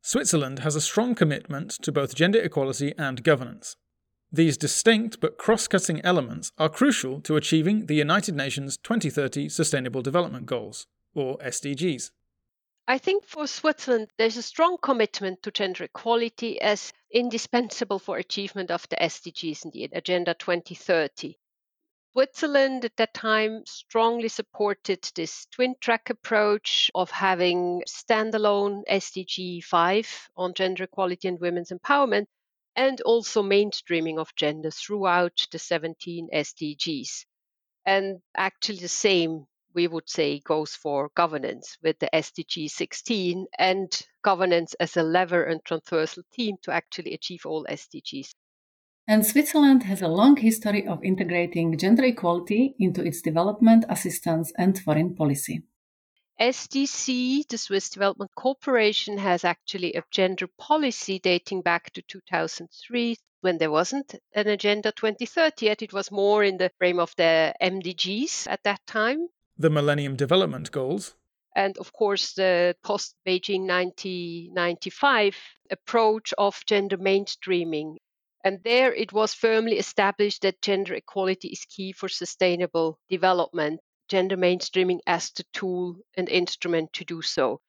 Switzerland 0.00 0.60
has 0.60 0.74
a 0.74 0.80
strong 0.80 1.14
commitment 1.14 1.70
to 1.82 1.92
both 1.92 2.14
gender 2.14 2.40
equality 2.40 2.92
and 2.98 3.22
governance. 3.22 3.76
These 4.32 4.56
distinct 4.56 5.20
but 5.20 5.36
cross 5.36 5.68
cutting 5.68 6.00
elements 6.04 6.50
are 6.58 6.68
crucial 6.68 7.20
to 7.20 7.36
achieving 7.36 7.86
the 7.86 7.94
United 7.94 8.34
Nations 8.34 8.78
2030 8.78 9.48
Sustainable 9.48 10.02
Development 10.02 10.46
Goals, 10.46 10.86
or 11.14 11.36
SDGs. 11.38 12.10
I 12.88 12.98
think 12.98 13.24
for 13.24 13.46
Switzerland, 13.46 14.08
there's 14.18 14.36
a 14.36 14.42
strong 14.42 14.76
commitment 14.82 15.42
to 15.42 15.52
gender 15.52 15.84
equality 15.84 16.60
as 16.60 16.92
indispensable 17.12 17.98
for 17.98 18.16
achievement 18.16 18.70
of 18.70 18.88
the 18.88 18.96
SDGs 18.96 19.66
in 19.66 19.70
the 19.70 19.84
Agenda 19.92 20.34
2030. 20.34 21.38
Switzerland 22.14 22.84
at 22.84 22.94
that 22.98 23.14
time 23.14 23.64
strongly 23.64 24.28
supported 24.28 25.02
this 25.14 25.46
twin 25.46 25.74
track 25.80 26.10
approach 26.10 26.90
of 26.94 27.10
having 27.10 27.82
standalone 27.88 28.82
SDG 28.86 29.64
5 29.64 30.28
on 30.36 30.52
gender 30.52 30.84
equality 30.84 31.28
and 31.28 31.40
women's 31.40 31.70
empowerment 31.70 32.26
and 32.76 33.00
also 33.00 33.42
mainstreaming 33.42 34.18
of 34.18 34.34
gender 34.34 34.70
throughout 34.70 35.46
the 35.50 35.58
17 35.58 36.28
SDGs. 36.30 37.24
And 37.86 38.20
actually, 38.36 38.80
the 38.80 38.88
same 38.88 39.46
we 39.72 39.88
would 39.88 40.10
say 40.10 40.40
goes 40.40 40.74
for 40.74 41.08
governance 41.14 41.78
with 41.82 41.98
the 41.98 42.10
SDG 42.12 42.70
16 42.70 43.46
and 43.58 44.06
governance 44.20 44.74
as 44.74 44.98
a 44.98 45.02
lever 45.02 45.44
and 45.44 45.64
transversal 45.64 46.24
team 46.30 46.56
to 46.64 46.72
actually 46.72 47.14
achieve 47.14 47.46
all 47.46 47.64
SDGs. 47.64 48.34
And 49.08 49.26
Switzerland 49.26 49.82
has 49.82 50.00
a 50.00 50.08
long 50.08 50.36
history 50.36 50.86
of 50.86 51.02
integrating 51.02 51.76
gender 51.76 52.04
equality 52.04 52.76
into 52.78 53.02
its 53.02 53.20
development 53.20 53.84
assistance 53.88 54.52
and 54.56 54.78
foreign 54.78 55.16
policy. 55.16 55.64
SDC, 56.40 57.46
the 57.48 57.58
Swiss 57.58 57.90
Development 57.90 58.30
Corporation, 58.34 59.18
has 59.18 59.44
actually 59.44 59.94
a 59.94 60.04
gender 60.10 60.46
policy 60.58 61.18
dating 61.18 61.62
back 61.62 61.92
to 61.92 62.02
2003 62.02 63.16
when 63.40 63.58
there 63.58 63.70
wasn't 63.70 64.14
an 64.34 64.46
Agenda 64.48 64.92
2030 64.92 65.66
yet. 65.66 65.82
It 65.82 65.92
was 65.92 66.10
more 66.10 66.44
in 66.44 66.56
the 66.56 66.70
frame 66.78 67.00
of 67.00 67.14
the 67.16 67.54
MDGs 67.60 68.46
at 68.48 68.62
that 68.62 68.80
time. 68.86 69.28
The 69.58 69.70
Millennium 69.70 70.16
Development 70.16 70.70
Goals. 70.70 71.14
And 71.54 71.76
of 71.78 71.92
course, 71.92 72.32
the 72.32 72.76
post 72.82 73.14
Beijing 73.26 73.66
1995 73.66 75.36
approach 75.70 76.32
of 76.38 76.64
gender 76.66 76.96
mainstreaming 76.96 77.96
and 78.44 78.62
there 78.64 78.92
it 78.94 79.12
was 79.12 79.34
firmly 79.34 79.78
established 79.78 80.42
that 80.42 80.62
gender 80.62 80.94
equality 80.94 81.48
is 81.48 81.64
key 81.64 81.92
for 81.92 82.08
sustainable 82.08 82.98
development, 83.08 83.80
gender 84.08 84.36
mainstreaming 84.36 85.00
as 85.06 85.30
the 85.30 85.44
tool 85.52 85.96
and 86.16 86.28
instrument 86.28 86.92
to 86.92 87.04
do 87.04 87.22
so. 87.22 87.60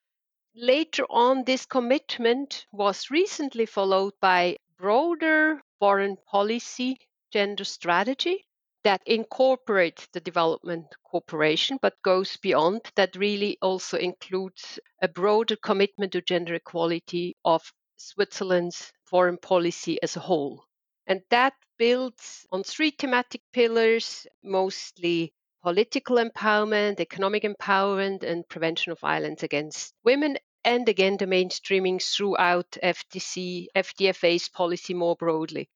Later 0.56 1.06
on, 1.10 1.44
this 1.44 1.66
commitment 1.66 2.66
was 2.72 3.12
recently 3.12 3.66
followed 3.66 4.14
by 4.20 4.58
broader 4.78 5.62
foreign 5.80 6.18
policy 6.30 6.98
gender 7.32 7.64
strategy 7.64 8.46
that 8.84 9.02
incorporates 9.06 10.08
the 10.08 10.20
development 10.20 10.88
cooperation 11.04 11.78
but 11.82 12.02
goes 12.04 12.38
beyond 12.38 12.82
that 12.96 13.16
really 13.16 13.58
also 13.62 13.98
includes 13.98 14.80
a 15.02 15.08
broader 15.08 15.56
commitment 15.56 16.12
to 16.12 16.22
gender 16.22 16.56
equality 16.56 17.36
of 17.46 17.74
Switzerland's 18.04 18.92
foreign 19.06 19.38
policy 19.38 20.02
as 20.04 20.16
a 20.16 20.20
whole. 20.20 20.66
And 21.08 21.22
that 21.30 21.54
builds 21.78 22.46
on 22.52 22.64
three 22.64 22.92
thematic 22.92 23.42
pillars, 23.54 24.28
mostly 24.44 25.34
political 25.62 26.18
empowerment, 26.18 27.00
economic 27.00 27.44
empowerment, 27.44 28.24
and 28.24 28.48
prevention 28.48 28.92
of 28.92 29.00
violence 29.00 29.44
against 29.44 29.94
women. 30.04 30.38
And 30.66 30.88
again, 30.90 31.18
the 31.18 31.26
mainstreaming 31.26 32.02
throughout 32.02 32.78
SDC, 32.84 33.68
FDFA's 33.76 34.50
policy 34.50 34.94
more 34.94 35.16
broadly. 35.16 35.70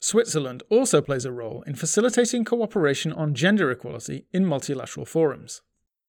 Switzerland 0.00 0.62
also 0.70 1.00
plays 1.00 1.24
a 1.24 1.32
role 1.32 1.62
in 1.62 1.74
facilitating 1.74 2.44
cooperation 2.44 3.12
on 3.12 3.34
gender 3.34 3.70
equality 3.70 4.26
in 4.32 4.46
multilateral 4.46 5.06
forums. 5.06 5.62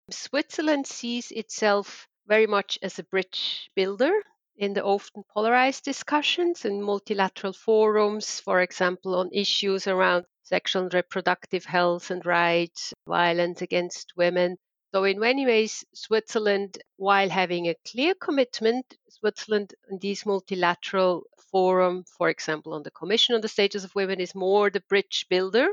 Switzerland 0.09 0.87
sees 0.87 1.31
itself 1.31 2.07
very 2.27 2.47
much 2.47 2.79
as 2.81 2.99
a 2.99 3.03
bridge 3.03 3.69
builder 3.75 4.21
in 4.57 4.73
the 4.73 4.83
often 4.83 5.23
polarized 5.33 5.83
discussions 5.83 6.65
in 6.65 6.81
multilateral 6.81 7.53
forums, 7.53 8.39
for 8.39 8.61
example, 8.61 9.15
on 9.15 9.29
issues 9.33 9.87
around 9.87 10.25
sexual 10.43 10.83
and 10.83 10.93
reproductive 10.93 11.65
health 11.65 12.11
and 12.11 12.25
rights, 12.25 12.93
violence 13.07 13.61
against 13.61 14.13
women. 14.15 14.57
So, 14.93 15.03
in 15.03 15.19
many 15.19 15.45
ways, 15.45 15.83
Switzerland, 15.93 16.77
while 16.95 17.29
having 17.29 17.67
a 17.67 17.75
clear 17.85 18.13
commitment, 18.15 18.85
Switzerland 19.09 19.73
in 19.89 19.99
these 19.99 20.25
multilateral 20.25 21.23
forum, 21.51 22.05
for 22.17 22.29
example, 22.29 22.73
on 22.73 22.83
the 22.83 22.91
Commission 22.91 23.35
on 23.35 23.41
the 23.41 23.49
Status 23.49 23.83
of 23.83 23.95
Women, 23.95 24.21
is 24.21 24.33
more 24.35 24.69
the 24.69 24.79
bridge 24.87 25.25
builder. 25.29 25.67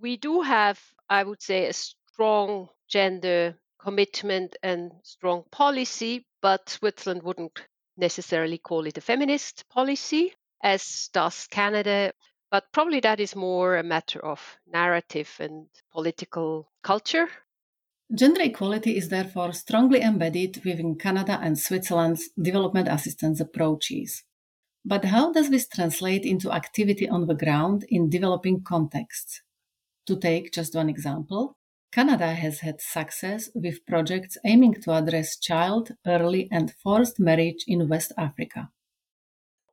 We 0.00 0.16
do 0.16 0.40
have, 0.40 0.80
I 1.08 1.22
would 1.22 1.42
say, 1.42 1.66
a 1.66 1.72
strong 1.72 2.68
gender 2.88 3.56
commitment 3.78 4.56
and 4.62 4.92
strong 5.02 5.44
policy, 5.50 6.26
but 6.42 6.68
Switzerland 6.68 7.22
wouldn't 7.22 7.60
necessarily 8.00 8.58
call 8.58 8.86
it 8.86 8.98
a 8.98 9.00
feminist 9.00 9.68
policy, 9.68 10.32
as 10.62 11.08
does 11.12 11.46
Canada, 11.46 12.12
but 12.50 12.64
probably 12.72 13.00
that 13.00 13.20
is 13.20 13.36
more 13.36 13.76
a 13.76 13.82
matter 13.82 14.24
of 14.24 14.40
narrative 14.66 15.30
and 15.38 15.68
political 15.92 16.68
culture. 16.82 17.28
Gender 18.12 18.42
equality 18.42 18.96
is 18.96 19.08
therefore 19.08 19.52
strongly 19.52 20.00
embedded 20.00 20.64
within 20.64 20.96
Canada 20.96 21.38
and 21.40 21.56
Switzerland's 21.56 22.28
development 22.40 22.88
assistance 22.88 23.38
approaches. 23.38 24.24
But 24.84 25.04
how 25.04 25.32
does 25.32 25.50
this 25.50 25.68
translate 25.68 26.24
into 26.24 26.50
activity 26.50 27.08
on 27.08 27.26
the 27.26 27.34
ground 27.34 27.84
in 27.88 28.10
developing 28.10 28.62
contexts? 28.62 29.42
To 30.06 30.16
take 30.16 30.52
just 30.52 30.74
one 30.74 30.88
example, 30.88 31.56
Canada 31.92 32.34
has 32.34 32.60
had 32.60 32.80
success 32.80 33.50
with 33.52 33.84
projects 33.84 34.38
aiming 34.44 34.74
to 34.74 34.92
address 34.92 35.36
child, 35.36 35.90
early, 36.06 36.48
and 36.52 36.72
forced 36.82 37.18
marriage 37.18 37.64
in 37.66 37.88
West 37.88 38.12
Africa. 38.16 38.70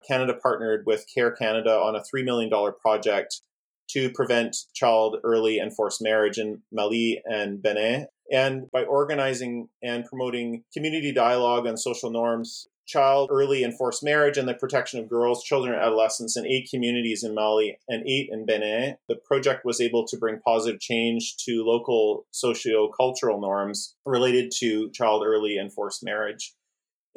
Canada 0.07 0.33
partnered 0.33 0.85
with 0.87 1.05
Care 1.13 1.31
Canada 1.31 1.71
on 1.71 1.95
a 1.95 1.99
$3 1.99 2.25
million 2.25 2.49
project 2.81 3.41
to 3.89 4.09
prevent 4.09 4.57
child, 4.73 5.17
early, 5.23 5.59
and 5.59 5.75
forced 5.75 6.01
marriage 6.01 6.39
in 6.39 6.63
Mali 6.71 7.21
and 7.25 7.61
Benin. 7.61 8.07
And 8.31 8.69
by 8.71 8.83
organizing 8.83 9.69
and 9.83 10.03
promoting 10.03 10.63
community 10.73 11.13
dialogue 11.13 11.67
on 11.67 11.77
social 11.77 12.09
norms 12.09 12.67
child 12.87 13.29
early 13.31 13.63
and 13.63 13.77
forced 13.77 14.03
marriage 14.03 14.37
and 14.37 14.47
the 14.47 14.53
protection 14.53 14.99
of 14.99 15.09
girls, 15.09 15.43
children, 15.43 15.73
and 15.73 15.83
adolescents 15.83 16.37
in 16.37 16.47
eight 16.47 16.69
communities 16.69 17.23
in 17.23 17.35
Mali 17.35 17.77
and 17.87 18.07
eight 18.07 18.29
in 18.31 18.45
Benin. 18.45 18.95
The 19.07 19.15
project 19.15 19.65
was 19.65 19.81
able 19.81 20.07
to 20.07 20.17
bring 20.17 20.39
positive 20.39 20.79
change 20.79 21.35
to 21.45 21.63
local 21.63 22.25
socio-cultural 22.31 23.39
norms 23.41 23.95
related 24.05 24.51
to 24.59 24.89
child 24.91 25.23
early 25.25 25.57
and 25.57 25.71
forced 25.71 26.03
marriage. 26.03 26.53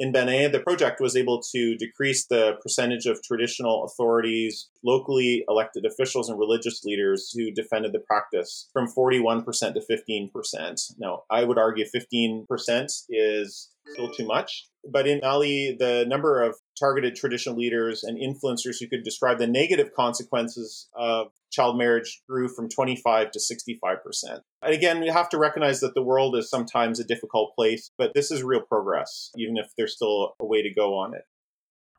In 0.01 0.13
Benin, 0.13 0.51
the 0.51 0.61
project 0.61 0.99
was 0.99 1.15
able 1.15 1.43
to 1.53 1.77
decrease 1.77 2.25
the 2.25 2.55
percentage 2.63 3.05
of 3.05 3.23
traditional 3.23 3.85
authorities, 3.85 4.71
locally 4.83 5.45
elected 5.47 5.85
officials, 5.85 6.31
and 6.31 6.39
religious 6.39 6.83
leaders 6.85 7.31
who 7.37 7.51
defended 7.51 7.93
the 7.93 8.01
practice 8.01 8.71
from 8.73 8.91
41% 8.91 9.45
to 9.45 9.83
15%. 9.91 10.93
Now, 10.99 11.25
I 11.31 11.45
would 11.45 11.59
argue 11.59 11.85
15% 11.85 12.47
is 13.11 13.69
still 13.93 14.11
too 14.11 14.27
much. 14.27 14.67
But 14.91 15.07
in 15.07 15.21
Mali, 15.23 15.77
the 15.79 16.05
number 16.09 16.43
of 16.43 16.57
targeted 16.79 17.15
traditional 17.15 17.57
leaders 17.57 18.03
and 18.03 18.19
influencers 18.19 18.77
who 18.81 18.89
could 18.89 19.05
describe 19.05 19.39
the 19.39 19.47
negative 19.47 19.91
consequences 19.95 20.89
of 20.95 21.29
child 21.53 21.77
marriage 21.77 22.23
grew 22.29 22.49
from 22.49 22.69
25 22.69 23.31
to 23.33 23.39
65%. 23.39 24.41
And 24.63 24.75
again, 24.75 25.03
you 25.03 25.13
have 25.13 25.29
to 25.31 25.39
recognize 25.39 25.81
that 25.81 25.95
the 25.95 26.03
world 26.03 26.37
is 26.37 26.49
sometimes 26.49 26.99
a 26.99 27.05
difficult 27.05 27.55
place, 27.55 27.91
but 27.99 28.15
this 28.15 28.31
is 28.31 28.43
real 28.43 28.63
progress, 28.63 29.31
even 29.37 29.57
if 29.57 29.67
there's 29.77 29.95
still 29.95 30.35
a 30.41 30.47
way 30.47 30.63
to 30.63 30.73
go 30.73 30.95
on 30.95 31.15
it. 31.15 31.23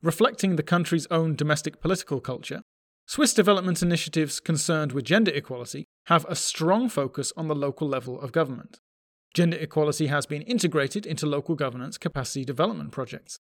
Reflecting 0.02 0.56
the 0.56 0.64
country's 0.64 1.06
own 1.12 1.36
domestic 1.36 1.80
political 1.80 2.20
culture, 2.20 2.62
Swiss 3.06 3.34
development 3.34 3.82
initiatives 3.84 4.40
concerned 4.40 4.94
with 4.94 5.06
gender 5.06 5.32
equality 5.32 5.86
have 6.06 6.26
a 6.26 6.36
strong 6.36 6.90
focus 6.90 7.32
on 7.38 7.48
the 7.48 7.56
local 7.56 7.88
level 7.88 8.20
of 8.20 8.32
government. 8.32 8.80
Gender 9.34 9.58
equality 9.58 10.08
has 10.08 10.26
been 10.26 10.42
integrated 10.42 11.06
into 11.06 11.26
local 11.26 11.56
governance 11.56 11.98
capacity 11.98 12.44
development 12.44 12.92
projects. 12.92 13.40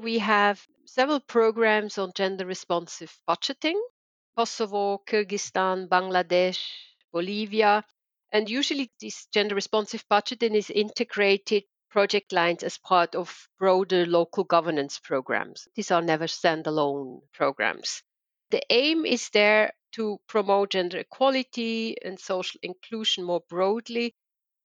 We 0.00 0.18
have 0.18 0.66
several 0.86 1.20
programs 1.20 1.98
on 1.98 2.12
gender 2.16 2.44
responsive 2.46 3.16
budgeting 3.28 3.80
Kosovo, 4.36 4.98
Kyrgyzstan, 5.06 5.88
Bangladesh, 5.88 6.58
Bolivia. 7.12 7.84
And 8.32 8.50
usually, 8.50 8.90
this 9.00 9.26
gender 9.26 9.54
responsive 9.54 10.04
budgeting 10.10 10.56
is 10.56 10.70
integrated 10.70 11.62
project 11.88 12.32
lines 12.32 12.64
as 12.64 12.76
part 12.78 13.14
of 13.14 13.48
broader 13.56 14.04
local 14.06 14.42
governance 14.42 14.98
programs. 14.98 15.68
These 15.76 15.92
are 15.92 16.02
never 16.02 16.26
standalone 16.26 17.20
programs. 17.32 18.02
The 18.50 18.62
aim 18.70 19.06
is 19.06 19.30
there 19.30 19.72
to 19.92 20.18
promote 20.26 20.70
gender 20.70 20.98
equality 20.98 21.96
and 22.04 22.18
social 22.18 22.58
inclusion 22.64 23.22
more 23.22 23.44
broadly 23.48 24.16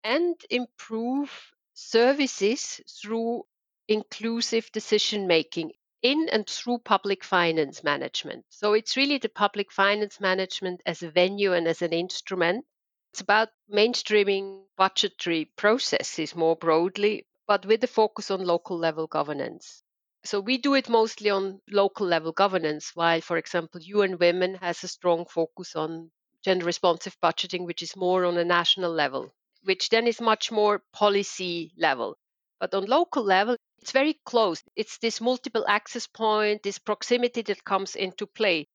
and 0.03 0.35
improve 0.49 1.53
services 1.73 2.81
through 3.01 3.43
inclusive 3.87 4.71
decision 4.71 5.27
making 5.27 5.71
in 6.01 6.29
and 6.29 6.47
through 6.47 6.77
public 6.79 7.23
finance 7.23 7.83
management. 7.83 8.45
So 8.49 8.73
it's 8.73 8.95
really 8.95 9.17
the 9.17 9.29
public 9.29 9.71
finance 9.71 10.19
management 10.19 10.81
as 10.85 11.03
a 11.03 11.09
venue 11.09 11.53
and 11.53 11.67
as 11.67 11.81
an 11.81 11.91
instrument. 11.91 12.65
It's 13.11 13.21
about 13.21 13.49
mainstreaming 13.73 14.63
budgetary 14.77 15.45
processes 15.55 16.35
more 16.35 16.55
broadly, 16.55 17.25
but 17.47 17.65
with 17.65 17.83
a 17.83 17.87
focus 17.87 18.31
on 18.31 18.45
local 18.45 18.77
level 18.77 19.07
governance. 19.07 19.83
So 20.23 20.39
we 20.39 20.57
do 20.57 20.75
it 20.75 20.89
mostly 20.89 21.29
on 21.29 21.61
local 21.69 22.05
level 22.05 22.31
governance, 22.31 22.91
while, 22.93 23.21
for 23.21 23.37
example, 23.37 23.81
UN 23.81 24.17
Women 24.17 24.55
has 24.55 24.83
a 24.83 24.87
strong 24.87 25.25
focus 25.25 25.75
on 25.75 26.11
gender 26.43 26.65
responsive 26.65 27.17
budgeting, 27.21 27.65
which 27.65 27.81
is 27.81 27.95
more 27.95 28.25
on 28.25 28.37
a 28.37 28.45
national 28.45 28.91
level 28.91 29.33
which 29.63 29.89
then 29.89 30.07
is 30.07 30.21
much 30.21 30.51
more 30.51 30.81
policy 30.93 31.71
level. 31.77 32.17
But 32.59 32.73
on 32.73 32.85
local 32.85 33.23
level, 33.23 33.55
it's 33.81 33.91
very 33.91 34.19
close. 34.25 34.61
It's 34.75 34.97
this 34.97 35.21
multiple 35.21 35.65
access 35.67 36.07
point, 36.07 36.63
this 36.63 36.79
proximity 36.79 37.41
that 37.43 37.63
comes 37.63 37.95
into 37.95 38.25
play. 38.27 38.67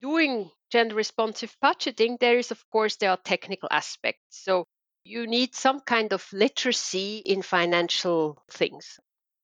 Doing 0.00 0.50
gender 0.70 0.94
responsive 0.94 1.56
budgeting, 1.62 2.18
there 2.18 2.38
is, 2.38 2.50
of 2.50 2.68
course, 2.70 2.96
there 2.96 3.10
are 3.10 3.16
technical 3.16 3.68
aspects. 3.72 4.22
So 4.30 4.64
you 5.04 5.26
need 5.26 5.54
some 5.54 5.80
kind 5.80 6.12
of 6.12 6.26
literacy 6.32 7.18
in 7.18 7.42
financial 7.42 8.42
things. 8.50 8.98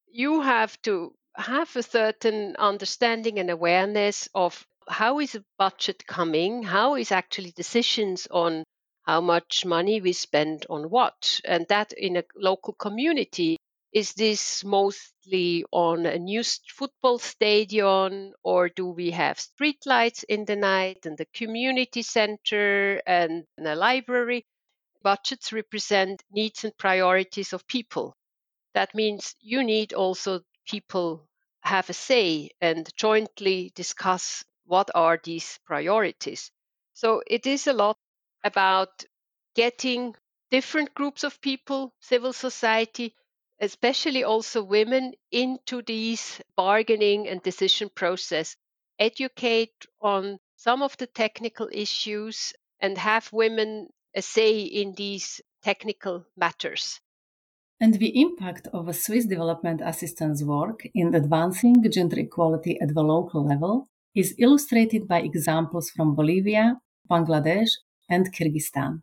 You 0.06 0.40
have 0.42 0.80
to 0.82 1.14
have 1.34 1.74
a 1.76 1.82
certain 1.82 2.56
understanding 2.56 3.38
and 3.38 3.50
awareness 3.50 4.28
of 4.34 4.66
how 4.88 5.20
is 5.20 5.34
a 5.34 5.44
budget 5.58 6.06
coming, 6.06 6.62
how 6.62 6.96
is 6.96 7.12
actually 7.12 7.52
decisions 7.52 8.28
on 8.30 8.64
how 9.02 9.20
much 9.20 9.64
money 9.64 10.00
we 10.00 10.12
spend 10.12 10.66
on 10.70 10.90
what. 10.90 11.40
And 11.44 11.66
that 11.68 11.92
in 11.92 12.16
a 12.16 12.24
local 12.36 12.74
community, 12.74 13.58
is 13.92 14.14
this 14.14 14.64
mostly 14.64 15.64
on 15.70 16.06
a 16.06 16.18
new 16.18 16.42
football 16.42 17.18
stadium 17.18 18.32
or 18.42 18.70
do 18.70 18.86
we 18.86 19.10
have 19.10 19.36
streetlights 19.36 20.24
in 20.28 20.46
the 20.46 20.56
night 20.56 21.04
and 21.04 21.18
the 21.18 21.26
community 21.26 22.02
center 22.02 23.02
and 23.06 23.44
a 23.58 23.74
library? 23.76 24.46
Budgets 25.02 25.52
represent 25.52 26.22
needs 26.30 26.64
and 26.64 26.76
priorities 26.78 27.52
of 27.52 27.66
people. 27.66 28.16
That 28.72 28.94
means 28.94 29.34
you 29.40 29.62
need 29.62 29.92
also 29.92 30.40
people 30.66 31.28
have 31.60 31.90
a 31.90 31.92
say 31.92 32.50
and 32.60 32.88
jointly 32.96 33.72
discuss 33.74 34.44
what 34.64 34.90
are 34.94 35.20
these 35.22 35.58
priorities. 35.66 36.50
So 36.94 37.22
it 37.26 37.46
is 37.46 37.66
a 37.66 37.72
lot 37.72 37.98
about 38.44 39.04
getting 39.54 40.14
different 40.50 40.94
groups 40.94 41.24
of 41.24 41.40
people, 41.40 41.94
civil 42.00 42.32
society, 42.32 43.14
especially 43.60 44.24
also 44.24 44.62
women, 44.62 45.12
into 45.30 45.82
these 45.82 46.40
bargaining 46.56 47.28
and 47.28 47.42
decision 47.42 47.88
process. 47.94 48.56
Educate 48.98 49.86
on 50.00 50.38
some 50.56 50.82
of 50.82 50.96
the 50.98 51.06
technical 51.06 51.68
issues 51.72 52.52
and 52.80 52.98
have 52.98 53.32
women 53.32 53.88
a 54.14 54.22
say 54.22 54.60
in 54.60 54.94
these 54.94 55.40
technical 55.62 56.26
matters. 56.36 57.00
And 57.80 57.94
the 57.94 58.20
impact 58.20 58.68
of 58.72 58.94
Swiss 58.94 59.26
development 59.26 59.80
assistance 59.82 60.44
work 60.44 60.86
in 60.94 61.14
advancing 61.14 61.82
gender 61.90 62.20
equality 62.20 62.78
at 62.80 62.94
the 62.94 63.02
local 63.02 63.44
level 63.44 63.88
is 64.14 64.34
illustrated 64.38 65.08
by 65.08 65.20
examples 65.20 65.90
from 65.90 66.14
Bolivia, 66.14 66.76
Bangladesh, 67.10 67.70
and 68.12 68.32
Kyrgyzstan. 68.32 69.02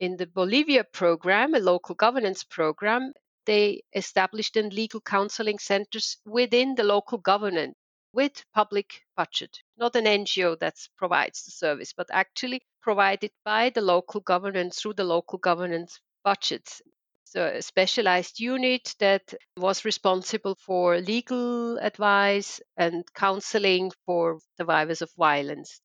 In 0.00 0.16
the 0.16 0.26
Bolivia 0.26 0.82
program, 0.82 1.54
a 1.54 1.60
local 1.60 1.94
governance 1.94 2.42
program, 2.42 3.12
they 3.46 3.82
established 3.92 4.56
in 4.56 4.70
legal 4.70 5.00
counseling 5.00 5.58
centers 5.58 6.16
within 6.24 6.74
the 6.74 6.84
local 6.84 7.18
government 7.18 7.76
with 8.14 8.44
public 8.54 9.02
budget, 9.16 9.58
not 9.76 9.96
an 9.96 10.06
NGO 10.06 10.58
that 10.60 10.76
provides 10.96 11.44
the 11.44 11.50
service, 11.50 11.92
but 11.92 12.08
actually 12.10 12.62
provided 12.80 13.30
by 13.44 13.70
the 13.70 13.82
local 13.82 14.20
government 14.20 14.74
through 14.74 14.94
the 14.94 15.04
local 15.04 15.38
governance 15.38 16.00
budgets. 16.22 16.80
So 17.24 17.46
a 17.46 17.60
specialized 17.60 18.40
unit 18.40 18.94
that 19.00 19.34
was 19.56 19.84
responsible 19.84 20.54
for 20.54 20.98
legal 21.00 21.78
advice 21.78 22.60
and 22.76 23.04
counseling 23.14 23.90
for 24.06 24.38
survivors 24.56 25.02
of 25.02 25.10
violence. 25.18 25.80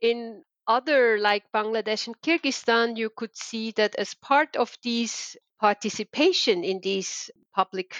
In 0.00 0.44
other 0.66 1.18
like 1.18 1.50
Bangladesh 1.52 2.06
and 2.06 2.20
Kyrgyzstan, 2.20 2.96
you 2.96 3.10
could 3.10 3.36
see 3.36 3.72
that 3.72 3.94
as 3.96 4.14
part 4.14 4.56
of 4.56 4.76
these 4.82 5.36
participation 5.60 6.64
in 6.64 6.80
these 6.80 7.30
public 7.54 7.94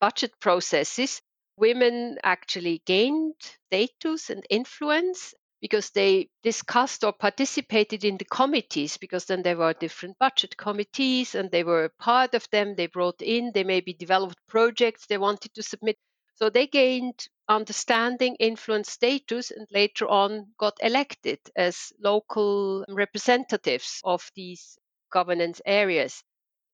budget 0.00 0.32
processes, 0.40 1.20
women 1.56 2.18
actually 2.24 2.82
gained 2.86 3.34
status 3.66 4.30
and 4.30 4.44
influence 4.50 5.34
because 5.60 5.90
they 5.90 6.28
discussed 6.42 7.04
or 7.04 7.12
participated 7.12 8.04
in 8.04 8.16
the 8.16 8.24
committees 8.24 8.96
because 8.96 9.26
then 9.26 9.42
there 9.42 9.58
were 9.58 9.74
different 9.74 10.18
budget 10.18 10.56
committees 10.56 11.34
and 11.34 11.50
they 11.50 11.62
were 11.62 11.84
a 11.84 12.02
part 12.02 12.34
of 12.34 12.48
them. 12.50 12.74
They 12.74 12.86
brought 12.86 13.20
in 13.20 13.52
they 13.52 13.64
maybe 13.64 13.92
developed 13.92 14.38
projects 14.48 15.06
they 15.06 15.18
wanted 15.18 15.52
to 15.54 15.62
submit. 15.62 15.98
So 16.36 16.48
they 16.48 16.66
gained 16.66 17.26
understanding 17.50 18.36
influence 18.36 18.92
status 18.92 19.50
and 19.50 19.66
later 19.72 20.06
on 20.08 20.46
got 20.56 20.76
elected 20.80 21.40
as 21.56 21.92
local 22.00 22.84
representatives 22.88 24.00
of 24.04 24.30
these 24.36 24.78
governance 25.12 25.60
areas 25.66 26.22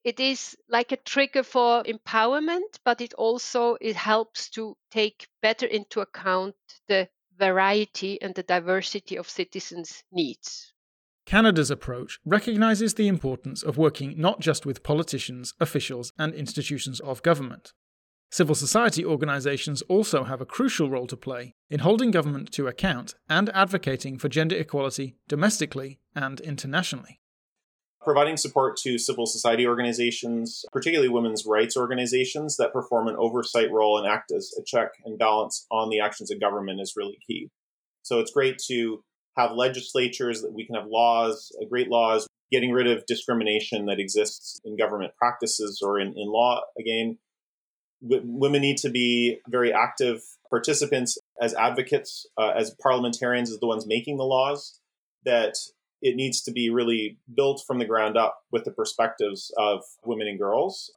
it 0.05 0.21
is 0.21 0.55
like 0.69 0.93
a 0.93 0.97
trigger 0.99 1.43
for 1.43 1.83
empowerment 1.85 2.79
but 2.85 3.01
it 3.01 3.15
also 3.15 3.77
it 3.81 3.97
helps 3.97 4.51
to 4.51 4.77
take 4.91 5.27
better 5.41 5.67
into 5.67 6.01
account 6.01 6.55
the 6.89 7.09
variety 7.39 8.21
and 8.21 8.35
the 8.35 8.43
diversity 8.43 9.17
of 9.17 9.29
citizens 9.29 10.05
needs 10.13 10.75
Canada's 11.25 11.71
approach 11.71 12.21
recognises 12.25 12.95
the 12.95 13.09
importance 13.09 13.63
of 13.63 13.77
working 13.77 14.15
not 14.17 14.39
just 14.39 14.65
with 14.65 14.85
politicians, 14.85 15.55
officials, 15.59 16.13
and 16.17 16.33
institutions 16.35 17.01
of 17.01 17.21
government. 17.23 17.73
Civil 18.37 18.55
society 18.55 19.03
organisations 19.03 19.81
also 19.89 20.25
have 20.25 20.43
a 20.43 20.45
crucial 20.45 20.91
role 20.91 21.07
to 21.07 21.17
play 21.17 21.55
in 21.71 21.81
holding 21.81 22.11
government 22.11 22.53
to 22.53 22.67
account 22.67 23.15
and 23.31 23.49
advocating 23.55 24.19
for 24.19 24.29
gender 24.29 24.55
equality 24.57 25.17
domestically 25.27 26.01
and 26.15 26.39
internationally 26.41 27.19
providing 28.05 28.37
support 28.37 28.77
to 28.77 28.99
civil 28.99 29.25
society 29.25 29.67
organizations, 29.67 30.67
particularly 30.71 31.09
women's 31.09 31.47
rights 31.47 31.79
organizations 31.79 32.59
that 32.59 32.75
perform 32.75 33.09
an 33.09 33.17
oversight 33.19 33.73
role 33.73 33.97
and 33.97 34.07
act 34.07 34.31
as 34.31 34.53
a 34.61 34.63
check 34.67 34.91
and 35.07 35.19
balance 35.19 35.67
on 35.71 35.89
the 35.89 35.99
actions 35.99 36.31
of 36.31 36.39
government 36.39 36.79
is 36.79 36.93
really 36.95 37.17
key. 37.27 37.49
So 38.03 38.21
it's 38.21 38.33
great 38.33 38.59
to 38.69 39.03
have 39.39 39.53
legislatures 39.53 40.43
that 40.43 40.53
we 40.53 40.67
can 40.67 40.75
have 40.75 40.87
laws, 40.87 41.51
uh, 41.59 41.65
great 41.71 41.89
laws, 41.89 42.27
getting 42.53 42.71
rid 42.71 42.87
of 42.87 43.07
discrimination 43.07 43.87
that 43.87 43.99
exists 43.99 44.61
in 44.63 44.77
government 44.77 45.15
practices 45.17 45.81
or 45.83 45.99
in, 45.99 46.09
in 46.09 46.29
law. 46.29 46.61
Again, 46.79 47.17
women 48.01 48.63
need 48.63 48.79
to 48.79 48.91
be 48.91 49.39
very 49.49 49.73
active 49.73 50.23
participants 50.51 51.19
as 51.41 51.55
advocates, 51.55 52.27
uh, 52.39 52.53
as 52.57 52.75
parliamentarians, 52.83 53.51
as 53.51 53.59
the 53.59 53.67
ones 53.67 53.87
making 53.87 54.17
the 54.17 54.25
laws, 54.25 54.81
that 55.25 55.55
it 56.03 56.17
needs 56.17 56.43
to 56.43 56.53
be 56.53 56.71
really 56.71 57.19
built 57.35 57.63
from 57.67 57.79
the 57.79 57.85
ground 57.85 58.17
up 58.17 58.39
with 58.53 58.65
the 58.65 58.71
perspectives 58.71 59.53
of 59.57 59.83
women 60.05 60.29
and 60.29 60.39
girls. 60.39 60.93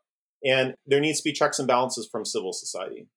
And 0.46 0.76
there 0.86 1.00
needs 1.00 1.20
to 1.22 1.30
be 1.30 1.34
checks 1.34 1.60
and 1.60 1.68
balances 1.68 2.08
from 2.10 2.26
civil 2.26 2.54
society. 2.54 3.08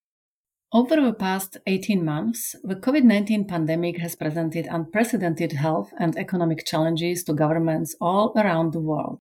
Over 0.75 0.97
the 0.97 1.13
past 1.13 1.59
18 1.67 2.03
months, 2.03 2.57
the 2.65 2.75
COVID 2.75 3.03
19 3.03 3.47
pandemic 3.47 3.99
has 3.99 4.17
presented 4.17 4.67
unprecedented 4.71 5.53
health 5.53 5.93
and 5.99 6.17
economic 6.17 6.65
challenges 6.65 7.23
to 7.25 7.35
governments 7.35 7.95
all 8.01 8.33
around 8.35 8.73
the 8.73 8.81
world. 8.81 9.19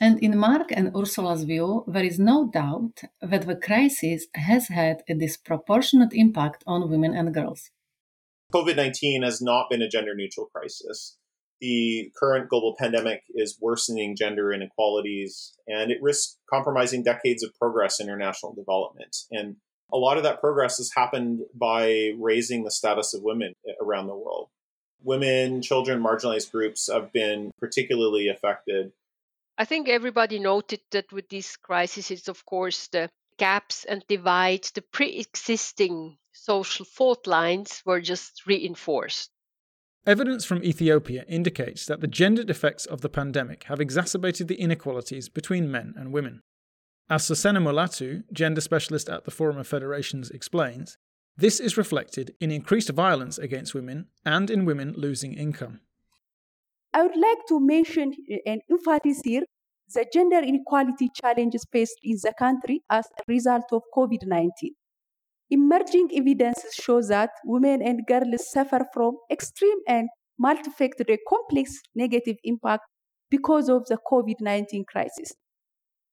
And 0.00 0.18
in 0.20 0.38
Mark 0.38 0.72
and 0.72 0.96
Ursula's 0.96 1.44
view, 1.44 1.84
there 1.86 2.04
is 2.04 2.18
no 2.18 2.48
doubt 2.48 3.02
that 3.20 3.46
the 3.46 3.56
crisis 3.56 4.26
has 4.34 4.68
had 4.68 5.02
a 5.08 5.14
disproportionate 5.14 6.12
impact 6.14 6.64
on 6.66 6.90
women 6.90 7.14
and 7.14 7.34
girls. 7.34 7.70
COVID 8.52 8.76
19 8.76 9.22
has 9.22 9.40
not 9.40 9.68
been 9.70 9.82
a 9.82 9.88
gender 9.88 10.14
neutral 10.14 10.46
crisis 10.46 11.18
the 11.60 12.10
current 12.18 12.48
global 12.48 12.74
pandemic 12.78 13.22
is 13.34 13.58
worsening 13.60 14.16
gender 14.16 14.52
inequalities 14.52 15.52
and 15.66 15.90
it 15.90 15.98
risks 16.00 16.38
compromising 16.48 17.02
decades 17.02 17.42
of 17.42 17.54
progress 17.58 18.00
in 18.00 18.08
international 18.08 18.54
development. 18.54 19.16
And 19.30 19.56
a 19.92 19.98
lot 19.98 20.16
of 20.16 20.22
that 20.22 20.40
progress 20.40 20.78
has 20.78 20.92
happened 20.96 21.40
by 21.54 22.12
raising 22.18 22.64
the 22.64 22.70
status 22.70 23.12
of 23.12 23.22
women 23.22 23.54
around 23.80 24.06
the 24.06 24.14
world. 24.14 24.48
Women, 25.02 25.62
children, 25.62 26.02
marginalized 26.02 26.50
groups 26.50 26.88
have 26.92 27.12
been 27.12 27.50
particularly 27.58 28.28
affected. 28.28 28.92
I 29.60 29.66
think 29.66 29.90
everybody 29.90 30.38
noted 30.38 30.80
that 30.90 31.12
with 31.12 31.28
this 31.28 31.54
crisis, 31.58 32.10
it's 32.10 32.28
of 32.28 32.46
course 32.46 32.88
the 32.88 33.10
gaps 33.36 33.84
and 33.84 34.02
divides, 34.08 34.70
the 34.70 34.80
pre 34.80 35.18
existing 35.18 36.16
social 36.32 36.86
fault 36.86 37.26
lines 37.26 37.82
were 37.84 38.00
just 38.00 38.46
reinforced. 38.46 39.30
Evidence 40.06 40.46
from 40.46 40.64
Ethiopia 40.64 41.26
indicates 41.28 41.84
that 41.84 42.00
the 42.00 42.06
gendered 42.06 42.48
effects 42.48 42.86
of 42.86 43.02
the 43.02 43.10
pandemic 43.10 43.64
have 43.64 43.82
exacerbated 43.82 44.48
the 44.48 44.58
inequalities 44.58 45.28
between 45.28 45.70
men 45.70 45.92
and 45.94 46.10
women. 46.10 46.40
As 47.10 47.24
Sosena 47.24 47.60
Mulatu, 47.62 48.22
gender 48.32 48.62
specialist 48.62 49.10
at 49.10 49.26
the 49.26 49.30
Forum 49.30 49.58
of 49.58 49.66
Federations, 49.66 50.30
explains, 50.30 50.96
this 51.36 51.60
is 51.60 51.76
reflected 51.76 52.34
in 52.40 52.50
increased 52.50 52.88
violence 52.88 53.36
against 53.36 53.74
women 53.74 54.06
and 54.24 54.48
in 54.48 54.64
women 54.64 54.94
losing 54.96 55.34
income. 55.34 55.80
I 56.92 57.02
would 57.02 57.16
like 57.16 57.38
to 57.48 57.60
mention 57.60 58.12
and 58.46 58.62
emphasize 58.70 59.22
here 59.24 59.42
the 59.92 60.06
gender 60.12 60.38
inequality 60.38 61.10
challenges 61.20 61.64
faced 61.72 61.98
in 62.02 62.16
the 62.22 62.32
country 62.38 62.82
as 62.90 63.06
a 63.18 63.22
result 63.28 63.64
of 63.72 63.82
COVID 63.96 64.26
19. 64.26 64.74
Emerging 65.50 66.10
evidences 66.14 66.74
show 66.74 67.02
that 67.02 67.30
women 67.44 67.82
and 67.82 68.06
girls 68.06 68.50
suffer 68.50 68.86
from 68.92 69.16
extreme 69.30 69.78
and 69.88 70.08
multifaceted 70.42 71.18
complex 71.28 71.80
negative 71.94 72.36
impact 72.44 72.84
because 73.30 73.68
of 73.68 73.86
the 73.86 73.98
COVID 74.10 74.40
19 74.40 74.84
crisis. 74.84 75.32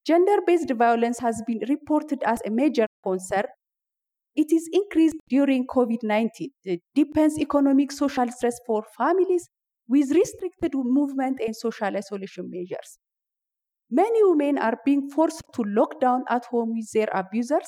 Gender 0.05 0.37
based 0.47 0.71
violence 0.71 1.19
has 1.19 1.43
been 1.45 1.61
reported 1.69 2.23
as 2.23 2.41
a 2.45 2.49
major 2.49 2.87
concern. 3.03 3.45
It 4.35 4.53
is 4.53 4.69
increased 4.71 5.17
during 5.27 5.67
COVID 5.67 6.03
19. 6.03 6.51
It 6.63 6.81
deepens 6.95 7.37
economic 7.37 7.91
social 7.91 8.31
stress 8.31 8.57
for 8.65 8.83
families 8.97 9.49
with 9.87 10.11
restricted 10.11 10.73
movement 10.75 11.39
and 11.45 11.55
social 11.55 11.95
isolation 11.95 12.49
measures. 12.49 12.99
Many 13.89 14.23
women 14.23 14.57
are 14.57 14.77
being 14.85 15.09
forced 15.09 15.43
to 15.53 15.63
lock 15.63 15.99
down 15.99 16.23
at 16.29 16.45
home 16.45 16.73
with 16.73 16.91
their 16.93 17.09
abusers 17.13 17.67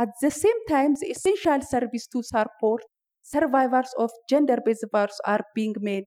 at 0.00 0.08
the 0.22 0.30
same 0.30 0.60
time, 0.66 0.94
the 0.94 1.08
essential 1.10 1.60
service 1.60 2.06
to 2.06 2.22
support 2.22 2.82
survivors 3.22 3.92
of 3.98 4.10
gender 4.30 4.56
based 4.64 4.86
violence 4.90 5.20
are 5.26 5.42
being 5.54 5.74
made 5.78 6.04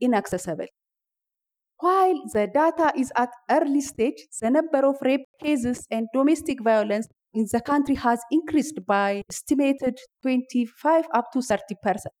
inaccessible. 0.00 0.66
While 1.78 2.14
the 2.32 2.46
data 2.46 2.92
is 2.96 3.12
at 3.16 3.28
early 3.50 3.82
stage, 3.82 4.26
the 4.40 4.50
number 4.50 4.86
of 4.86 4.96
rape 5.02 5.26
cases 5.42 5.86
and 5.90 6.08
domestic 6.14 6.62
violence 6.62 7.06
in 7.34 7.46
the 7.52 7.60
country 7.60 7.96
has 7.96 8.20
increased 8.30 8.80
by 8.86 9.22
estimated 9.28 9.98
25 10.22 11.04
up 11.12 11.26
to 11.32 11.42
30 11.42 11.62
percent. 11.82 12.14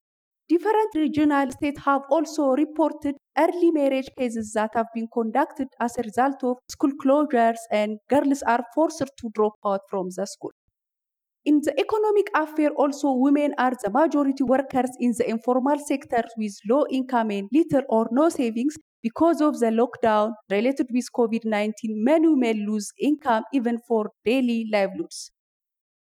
Different 0.48 0.94
regional 0.94 1.50
states 1.50 1.80
have 1.84 2.02
also 2.10 2.52
reported 2.52 3.16
early 3.36 3.70
marriage 3.70 4.08
cases 4.18 4.52
that 4.54 4.70
have 4.74 4.86
been 4.94 5.06
conducted 5.12 5.68
as 5.80 5.98
a 5.98 6.02
result 6.02 6.42
of 6.42 6.56
school 6.70 6.92
closures 7.04 7.58
and 7.70 7.98
girls 8.08 8.42
are 8.42 8.64
forced 8.74 9.10
to 9.18 9.30
drop 9.34 9.52
out 9.66 9.80
from 9.90 10.08
the 10.16 10.26
school. 10.26 10.52
In 11.44 11.60
the 11.62 11.78
economic 11.80 12.28
affair, 12.34 12.70
also 12.72 13.12
women 13.14 13.54
are 13.58 13.72
the 13.82 13.90
majority 13.90 14.44
workers 14.44 14.90
in 15.00 15.12
the 15.18 15.28
informal 15.28 15.78
sector 15.78 16.24
with 16.38 16.56
low 16.68 16.86
income 16.90 17.30
and 17.30 17.48
little 17.52 17.82
or 17.90 18.08
no 18.12 18.28
savings. 18.30 18.76
Because 19.02 19.42
of 19.42 19.60
the 19.60 19.66
lockdown 19.66 20.32
related 20.50 20.88
with 20.92 21.06
COVID 21.16 21.44
19, 21.44 22.04
many 22.04 22.28
women 22.28 22.66
lose 22.66 22.92
income 23.00 23.44
even 23.52 23.78
for 23.88 24.10
daily 24.24 24.66
livelihoods. 24.72 25.33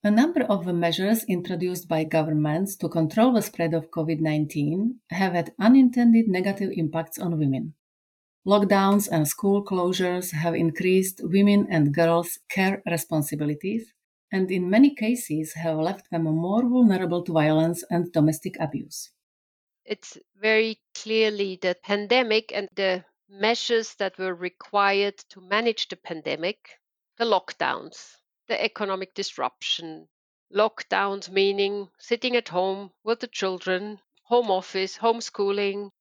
A 0.07 0.09
number 0.09 0.43
of 0.43 0.65
measures 0.73 1.25
introduced 1.25 1.89
by 1.89 2.05
governments 2.05 2.77
to 2.77 2.87
control 2.87 3.33
the 3.33 3.41
spread 3.41 3.73
of 3.73 3.91
COVID 3.91 4.21
19 4.21 5.01
have 5.09 5.33
had 5.33 5.53
unintended 5.59 6.29
negative 6.29 6.71
impacts 6.71 7.19
on 7.19 7.37
women. 7.37 7.73
Lockdowns 8.47 9.09
and 9.11 9.27
school 9.27 9.65
closures 9.65 10.31
have 10.31 10.55
increased 10.55 11.19
women 11.21 11.67
and 11.69 11.93
girls' 11.93 12.39
care 12.49 12.81
responsibilities 12.89 13.91
and 14.31 14.49
in 14.49 14.69
many 14.69 14.95
cases 14.95 15.55
have 15.55 15.77
left 15.77 16.09
them 16.09 16.23
more 16.23 16.61
vulnerable 16.61 17.21
to 17.23 17.33
violence 17.33 17.83
and 17.89 18.09
domestic 18.13 18.55
abuse. 18.61 19.11
It's 19.83 20.17
very 20.39 20.79
clearly 20.95 21.59
the 21.61 21.75
pandemic 21.83 22.53
and 22.55 22.69
the 22.77 23.03
measures 23.27 23.93
that 23.95 24.17
were 24.17 24.33
required 24.33 25.17
to 25.31 25.41
manage 25.41 25.89
the 25.89 25.97
pandemic, 25.97 26.79
the 27.17 27.25
lockdowns, 27.25 28.15
the 28.47 28.63
economic 28.63 29.13
disruption. 29.13 30.07
Lockdowns 30.53 31.29
meaning 31.29 31.89
sitting 31.99 32.35
at 32.35 32.49
home 32.49 32.91
with 33.03 33.19
the 33.19 33.27
children, 33.27 33.99
home 34.23 34.49
office, 34.49 34.97
homeschooling, 34.97 35.91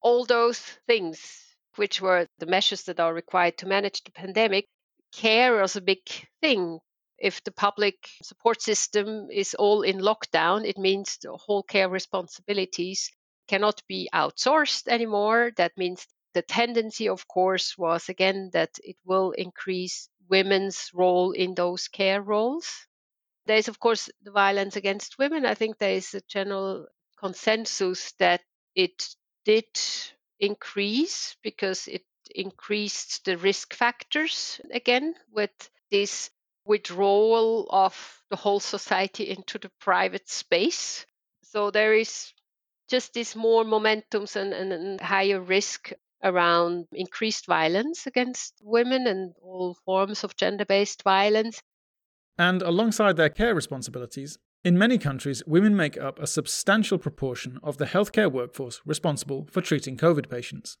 all 0.00 0.24
those 0.24 0.60
things 0.86 1.46
which 1.76 2.00
were 2.00 2.26
the 2.38 2.46
measures 2.46 2.84
that 2.84 3.00
are 3.00 3.12
required 3.12 3.58
to 3.58 3.66
manage 3.66 4.02
the 4.02 4.10
pandemic, 4.12 4.66
care 5.12 5.60
was 5.60 5.76
a 5.76 5.80
big 5.80 6.00
thing. 6.40 6.78
If 7.18 7.42
the 7.44 7.52
public 7.52 7.96
support 8.22 8.60
system 8.60 9.30
is 9.30 9.54
all 9.54 9.82
in 9.82 9.98
lockdown, 9.98 10.66
it 10.66 10.78
means 10.78 11.18
the 11.18 11.36
whole 11.36 11.62
care 11.62 11.88
responsibilities 11.88 13.10
cannot 13.48 13.82
be 13.86 14.08
outsourced 14.12 14.88
anymore. 14.88 15.52
That 15.56 15.76
means 15.76 16.06
the 16.34 16.42
tendency, 16.42 17.08
of 17.08 17.26
course, 17.28 17.78
was 17.78 18.08
again 18.08 18.50
that 18.52 18.70
it 18.82 18.96
will 19.04 19.32
increase 19.32 20.08
women's 20.28 20.90
role 20.94 21.32
in 21.32 21.54
those 21.54 21.88
care 21.88 22.22
roles. 22.22 22.86
There 23.46 23.56
is, 23.56 23.68
of 23.68 23.78
course, 23.78 24.10
the 24.22 24.32
violence 24.32 24.76
against 24.76 25.18
women. 25.18 25.46
I 25.46 25.54
think 25.54 25.78
there 25.78 25.94
is 25.94 26.14
a 26.14 26.20
general 26.22 26.86
consensus 27.18 28.12
that 28.18 28.42
it 28.74 29.08
did 29.44 29.66
increase 30.40 31.36
because 31.42 31.88
it 31.88 32.04
increased 32.34 33.24
the 33.24 33.38
risk 33.38 33.74
factors 33.74 34.60
again 34.72 35.14
with 35.30 35.50
this 35.90 36.30
withdrawal 36.64 37.68
of 37.70 38.22
the 38.28 38.36
whole 38.36 38.60
society 38.60 39.30
into 39.30 39.58
the 39.58 39.70
private 39.80 40.28
space. 40.28 41.06
So 41.42 41.70
there 41.70 41.94
is 41.94 42.32
just 42.88 43.14
this 43.14 43.36
more 43.36 43.64
momentums 43.64 44.36
and, 44.36 44.52
and, 44.52 44.72
and 44.72 45.00
higher 45.00 45.40
risk 45.40 45.92
around 46.26 46.86
increased 46.92 47.46
violence 47.46 48.06
against 48.06 48.54
women 48.62 49.06
and 49.06 49.32
all 49.40 49.74
forms 49.84 50.24
of 50.24 50.36
gender 50.36 50.64
based 50.64 51.02
violence. 51.02 51.62
And 52.38 52.60
alongside 52.62 53.16
their 53.16 53.30
care 53.30 53.54
responsibilities, 53.54 54.38
in 54.64 54.76
many 54.76 54.98
countries, 54.98 55.42
women 55.46 55.76
make 55.76 55.96
up 55.96 56.18
a 56.18 56.26
substantial 56.26 56.98
proportion 56.98 57.58
of 57.62 57.78
the 57.78 57.84
healthcare 57.84 58.30
workforce 58.30 58.80
responsible 58.84 59.46
for 59.50 59.60
treating 59.60 59.96
COVID 59.96 60.28
patients. 60.28 60.76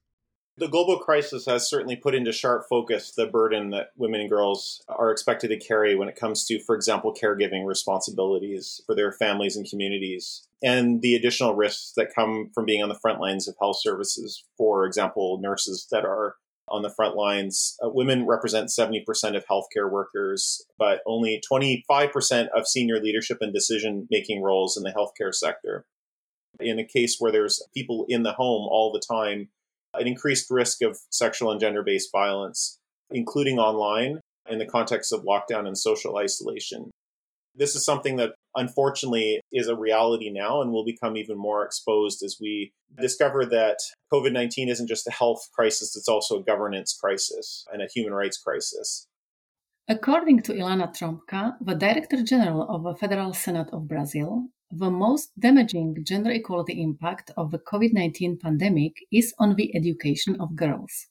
The 0.58 0.68
global 0.68 0.98
crisis 0.98 1.44
has 1.44 1.68
certainly 1.68 1.96
put 1.96 2.14
into 2.14 2.32
sharp 2.32 2.64
focus 2.66 3.12
the 3.12 3.26
burden 3.26 3.70
that 3.70 3.90
women 3.96 4.22
and 4.22 4.30
girls 4.30 4.82
are 4.88 5.10
expected 5.10 5.48
to 5.48 5.58
carry 5.58 5.94
when 5.94 6.08
it 6.08 6.16
comes 6.16 6.46
to, 6.46 6.58
for 6.60 6.74
example, 6.74 7.12
caregiving 7.12 7.66
responsibilities 7.66 8.80
for 8.86 8.94
their 8.94 9.12
families 9.12 9.56
and 9.56 9.68
communities, 9.68 10.48
and 10.62 11.02
the 11.02 11.14
additional 11.14 11.54
risks 11.54 11.92
that 11.96 12.14
come 12.14 12.50
from 12.54 12.64
being 12.64 12.82
on 12.82 12.88
the 12.88 12.98
front 12.98 13.20
lines 13.20 13.46
of 13.46 13.54
health 13.60 13.76
services. 13.80 14.44
For 14.56 14.86
example, 14.86 15.38
nurses 15.42 15.86
that 15.90 16.06
are 16.06 16.36
on 16.68 16.82
the 16.82 16.90
front 16.90 17.16
lines. 17.16 17.76
Uh, 17.84 17.90
women 17.90 18.26
represent 18.26 18.70
70% 18.70 19.04
of 19.36 19.46
healthcare 19.46 19.90
workers, 19.90 20.64
but 20.78 21.00
only 21.06 21.40
25% 21.52 22.48
of 22.56 22.66
senior 22.66 23.00
leadership 23.00 23.38
and 23.40 23.52
decision 23.52 24.08
making 24.10 24.42
roles 24.42 24.76
in 24.76 24.82
the 24.82 24.92
healthcare 24.92 25.34
sector. 25.34 25.84
In 26.58 26.78
a 26.78 26.84
case 26.84 27.16
where 27.18 27.30
there's 27.30 27.62
people 27.74 28.06
in 28.08 28.22
the 28.22 28.32
home 28.32 28.66
all 28.70 28.90
the 28.90 29.02
time, 29.06 29.50
an 29.98 30.06
increased 30.06 30.50
risk 30.50 30.82
of 30.82 30.98
sexual 31.10 31.50
and 31.50 31.60
gender 31.60 31.82
based 31.82 32.10
violence, 32.12 32.78
including 33.10 33.58
online 33.58 34.20
in 34.48 34.58
the 34.58 34.66
context 34.66 35.12
of 35.12 35.24
lockdown 35.24 35.66
and 35.66 35.76
social 35.76 36.16
isolation. 36.16 36.90
This 37.54 37.74
is 37.74 37.84
something 37.84 38.16
that 38.16 38.32
unfortunately 38.54 39.40
is 39.52 39.68
a 39.68 39.76
reality 39.76 40.30
now 40.30 40.60
and 40.60 40.70
will 40.72 40.84
become 40.84 41.16
even 41.16 41.38
more 41.38 41.64
exposed 41.64 42.22
as 42.22 42.36
we 42.40 42.72
discover 43.00 43.46
that 43.46 43.78
COVID 44.12 44.32
19 44.32 44.68
isn't 44.68 44.88
just 44.88 45.06
a 45.06 45.10
health 45.10 45.48
crisis, 45.54 45.96
it's 45.96 46.08
also 46.08 46.38
a 46.38 46.44
governance 46.44 46.96
crisis 47.00 47.64
and 47.72 47.82
a 47.82 47.88
human 47.92 48.12
rights 48.12 48.38
crisis. 48.38 49.06
According 49.88 50.42
to 50.42 50.52
Ilana 50.52 50.92
Trombka, 50.92 51.54
the 51.60 51.74
Director 51.74 52.22
General 52.22 52.66
of 52.68 52.82
the 52.82 52.96
Federal 52.96 53.32
Senate 53.32 53.68
of 53.72 53.86
Brazil, 53.86 54.48
the 54.70 54.90
most 54.90 55.30
damaging 55.38 56.04
gender 56.04 56.30
equality 56.30 56.82
impact 56.82 57.30
of 57.36 57.50
the 57.50 57.58
COVID 57.58 57.92
19 57.92 58.38
pandemic 58.38 58.96
is 59.12 59.34
on 59.38 59.54
the 59.54 59.74
education 59.76 60.40
of 60.40 60.56
girls. 60.56 61.08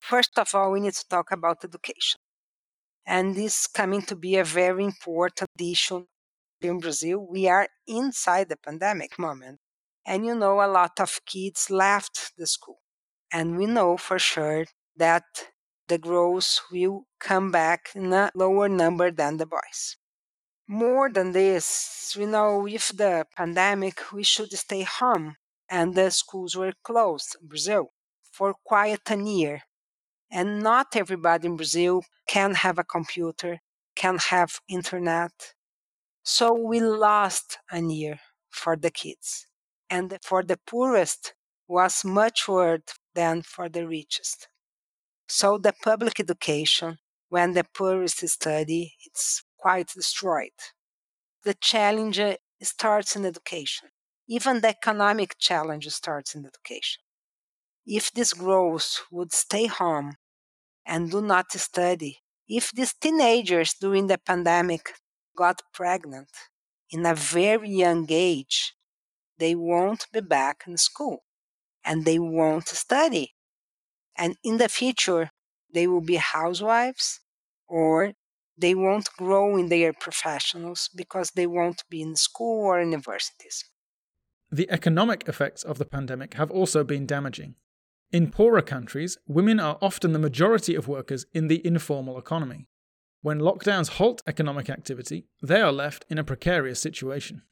First 0.00 0.38
of 0.38 0.54
all, 0.54 0.72
we 0.72 0.80
need 0.80 0.94
to 0.94 1.08
talk 1.08 1.32
about 1.32 1.64
education. 1.64 2.20
And 3.06 3.34
this 3.34 3.60
is 3.60 3.66
coming 3.66 4.02
to 4.02 4.16
be 4.16 4.36
a 4.36 4.44
very 4.44 4.84
important 4.84 5.50
issue 5.58 6.04
in 6.60 6.78
Brazil, 6.78 7.26
we 7.28 7.48
are 7.48 7.68
inside 7.86 8.48
the 8.48 8.56
pandemic 8.56 9.18
moment. 9.18 9.60
And 10.06 10.24
you 10.26 10.34
know, 10.34 10.60
a 10.60 10.66
lot 10.66 10.98
of 11.00 11.20
kids 11.26 11.70
left 11.70 12.32
the 12.36 12.46
school. 12.46 12.80
And 13.32 13.56
we 13.56 13.66
know 13.66 13.96
for 13.96 14.18
sure 14.18 14.64
that 14.96 15.24
the 15.86 15.98
girls 15.98 16.62
will 16.72 17.04
come 17.20 17.50
back 17.50 17.90
in 17.94 18.12
a 18.12 18.30
lower 18.34 18.68
number 18.68 19.10
than 19.10 19.36
the 19.36 19.46
boys. 19.46 19.96
More 20.68 21.10
than 21.10 21.32
this, 21.32 22.14
we 22.16 22.26
know 22.26 22.66
if 22.68 22.90
the 22.90 23.26
pandemic, 23.36 24.12
we 24.12 24.22
should 24.22 24.52
stay 24.52 24.82
home 24.82 25.36
and 25.68 25.94
the 25.96 26.10
schools 26.12 26.54
were 26.54 26.74
closed 26.84 27.36
in 27.40 27.48
Brazil 27.48 27.92
for 28.30 28.54
quite 28.64 29.10
a 29.10 29.16
year. 29.16 29.62
And 30.30 30.62
not 30.62 30.96
everybody 30.96 31.48
in 31.48 31.56
Brazil 31.56 32.02
can 32.28 32.54
have 32.54 32.78
a 32.78 32.84
computer, 32.84 33.60
can 33.96 34.18
have 34.18 34.60
internet, 34.68 35.54
so 36.22 36.52
we 36.52 36.80
lost 36.80 37.58
a 37.72 37.80
year 37.80 38.20
for 38.50 38.76
the 38.76 38.90
kids. 38.90 39.46
And 39.90 40.18
for 40.22 40.42
the 40.42 40.58
poorest 40.66 41.34
was 41.66 42.04
much 42.04 42.46
worse 42.48 42.82
than 43.14 43.42
for 43.42 43.68
the 43.68 43.86
richest. 43.86 44.48
So 45.28 45.58
the 45.58 45.72
public 45.84 46.20
education, 46.20 46.98
when 47.30 47.54
the 47.54 47.64
poorest 47.64 48.26
study, 48.28 48.94
it's 49.06 49.44
quite 49.58 49.88
destroyed. 49.88 50.58
The 51.44 51.54
challenge 51.54 52.18
uh, 52.20 52.36
starts 52.62 53.16
in 53.16 53.24
education. 53.24 53.90
Even 54.28 54.60
the 54.60 54.68
economic 54.68 55.36
challenge 55.38 55.88
starts 55.88 56.34
in 56.34 56.46
education. 56.46 57.02
If 57.86 58.12
these 58.12 58.34
girls 58.34 59.02
would 59.10 59.32
stay 59.32 59.66
home 59.66 60.16
and 60.86 61.10
do 61.10 61.22
not 61.22 61.52
study, 61.52 62.18
if 62.48 62.70
these 62.72 62.94
teenagers 62.94 63.74
during 63.74 64.06
the 64.06 64.18
pandemic 64.18 64.94
got 65.36 65.62
pregnant 65.72 66.30
in 66.90 67.06
a 67.06 67.14
very 67.14 67.70
young 67.70 68.06
age, 68.10 68.74
they 69.38 69.54
won't 69.54 70.06
be 70.12 70.20
back 70.20 70.64
in 70.66 70.76
school 70.76 71.24
and 71.84 72.04
they 72.04 72.18
won't 72.18 72.68
study. 72.68 73.34
And 74.16 74.36
in 74.44 74.58
the 74.58 74.68
future, 74.68 75.30
they 75.72 75.86
will 75.86 76.00
be 76.00 76.16
housewives 76.16 77.20
or 77.66 78.12
they 78.58 78.74
won't 78.74 79.08
grow 79.16 79.56
in 79.56 79.68
their 79.68 79.92
professionals 79.92 80.90
because 80.94 81.30
they 81.30 81.46
won't 81.46 81.84
be 81.88 82.02
in 82.02 82.16
school 82.16 82.66
or 82.66 82.80
universities. 82.80 83.64
The 84.50 84.70
economic 84.70 85.28
effects 85.28 85.62
of 85.62 85.78
the 85.78 85.84
pandemic 85.84 86.34
have 86.34 86.50
also 86.50 86.82
been 86.82 87.06
damaging. 87.06 87.54
In 88.10 88.30
poorer 88.30 88.62
countries, 88.62 89.18
women 89.26 89.60
are 89.60 89.78
often 89.82 90.12
the 90.12 90.18
majority 90.18 90.74
of 90.74 90.88
workers 90.88 91.26
in 91.34 91.48
the 91.48 91.64
informal 91.66 92.18
economy. 92.18 92.66
When 93.20 93.40
lockdowns 93.40 93.90
halt 93.90 94.22
economic 94.26 94.70
activity, 94.70 95.26
they 95.42 95.60
are 95.60 95.72
left 95.72 96.06
in 96.08 96.18
a 96.18 96.24
precarious 96.24 96.80
situation. 96.80 97.42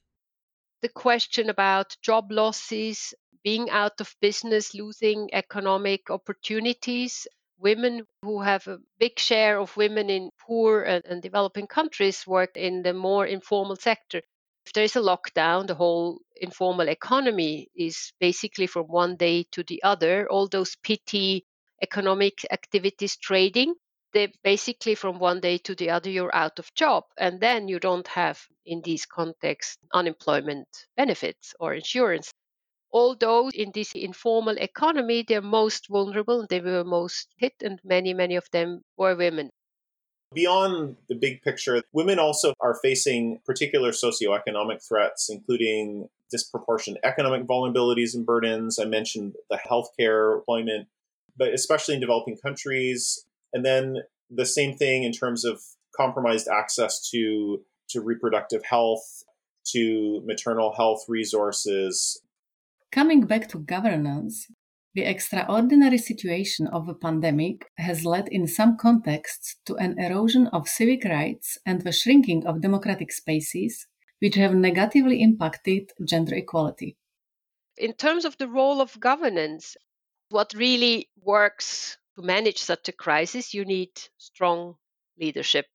The 0.81 0.89
question 0.89 1.51
about 1.51 1.97
job 2.01 2.33
losses, 2.33 3.13
being 3.45 3.69
out 3.69 4.01
of 4.01 4.17
business, 4.21 4.75
losing 4.75 5.29
economic 5.33 6.09
opportunities, 6.11 7.27
women 7.59 8.07
who 8.23 8.41
have 8.41 8.67
a 8.67 8.79
big 8.99 9.19
share 9.19 9.59
of 9.59 9.77
women 9.77 10.11
in 10.11 10.31
poor 10.41 10.83
and, 10.83 11.05
and 11.05 11.23
developing 11.23 11.67
countries 11.67 12.27
work 12.27 12.57
in 12.57 12.83
the 12.83 12.93
more 12.93 13.27
informal 13.27 13.77
sector. 13.77 14.23
If 14.67 14.73
there 14.73 14.85
is 14.85 14.97
a 14.97 15.01
lockdown, 15.01 15.67
the 15.67 15.75
whole 15.75 16.21
informal 16.37 16.89
economy 16.89 17.69
is 17.77 18.13
basically 18.21 18.67
from 18.67 18.87
one 18.87 19.17
day 19.17 19.45
to 19.53 19.63
the 19.63 19.83
other. 19.83 20.29
All 20.29 20.49
those 20.49 20.77
petty 20.77 21.47
economic 21.83 22.45
activities, 22.51 23.17
trading, 23.17 23.75
they 24.13 24.33
basically 24.43 24.95
from 24.95 25.19
one 25.19 25.41
day 25.41 25.59
to 25.59 25.75
the 25.75 25.91
other 25.91 26.09
you're 26.09 26.35
out 26.35 26.59
of 26.59 26.73
job 26.75 27.05
and 27.19 27.39
then 27.39 27.69
you 27.69 27.79
don't 27.79 28.09
have 28.09 28.41
in 28.65 28.81
these 28.83 29.05
contexts 29.05 29.79
unemployment 29.93 30.69
benefits 30.97 31.55
or 31.61 31.75
insurance 31.75 32.33
although 32.97 33.51
in 33.63 33.71
this 33.75 33.93
informal 33.95 34.57
economy 34.71 35.19
they're 35.29 35.51
most 35.61 35.83
vulnerable 35.89 36.47
they 36.49 36.61
were 36.61 36.85
most 36.85 37.29
hit 37.37 37.55
and 37.61 37.79
many 37.85 38.15
many 38.15 38.37
of 38.37 38.49
them 38.53 38.81
were 38.97 39.15
women 39.15 39.51
Beyond 40.35 40.97
the 41.09 41.15
big 41.15 41.41
picture, 41.43 41.83
women 41.93 42.19
also 42.19 42.53
are 42.61 42.79
facing 42.83 43.41
particular 43.47 43.93
socioeconomic 43.93 44.87
threats, 44.87 45.31
including 45.31 46.09
disproportionate 46.33 47.01
economic 47.05 47.47
vulnerabilities 47.47 48.15
and 48.15 48.27
burdens. 48.27 48.79
I 48.79 48.87
mentioned 48.87 49.35
the 49.51 49.57
healthcare, 49.57 50.37
employment, 50.37 50.89
but 51.37 51.55
especially 51.55 51.95
in 51.95 52.01
developing 52.01 52.37
countries. 52.37 53.25
And 53.53 53.65
then 53.65 53.99
the 54.29 54.45
same 54.45 54.77
thing 54.77 55.05
in 55.05 55.13
terms 55.13 55.45
of 55.45 55.63
compromised 55.97 56.49
access 56.49 57.09
to, 57.11 57.63
to 57.91 58.01
reproductive 58.01 58.65
health, 58.65 59.23
to 59.69 60.23
maternal 60.25 60.75
health 60.75 61.05
resources. 61.09 62.21
Coming 62.93 63.27
back 63.27 63.49
to 63.49 63.59
governance, 63.59 64.47
the 64.95 65.03
extraordinary 65.03 65.99
situation 65.99 66.67
of 66.69 66.89
a 66.89 66.95
pandemic 66.95 67.67
has 67.77 68.07
led 68.07 68.29
in 68.29 68.47
some 68.47 68.79
contexts 68.79 69.57
to 69.67 69.75
an 69.77 69.99
erosion 69.99 70.47
of 70.49 70.69
civic 70.69 71.05
rights 71.05 71.59
and 71.67 71.83
the 71.83 71.93
shrinking 71.93 72.47
of 72.47 72.63
democratic 72.63 73.13
spaces, 73.13 73.87
which 74.21 74.37
have 74.37 74.55
negatively 74.55 75.21
impacted 75.21 75.91
gender 76.09 76.35
equality. 76.35 76.97
In 77.77 77.93
terms 77.93 78.25
of 78.25 78.39
the 78.39 78.49
role 78.49 78.81
of 78.81 78.99
governance, 78.99 79.77
what 80.31 80.55
really 80.55 81.11
works 81.21 81.99
to 82.17 82.23
manage 82.23 82.59
such 82.59 82.89
a 82.89 82.93
crisis, 82.93 83.53
you 83.53 83.67
need 83.67 83.91
strong 84.17 84.77
leadership. 85.19 85.67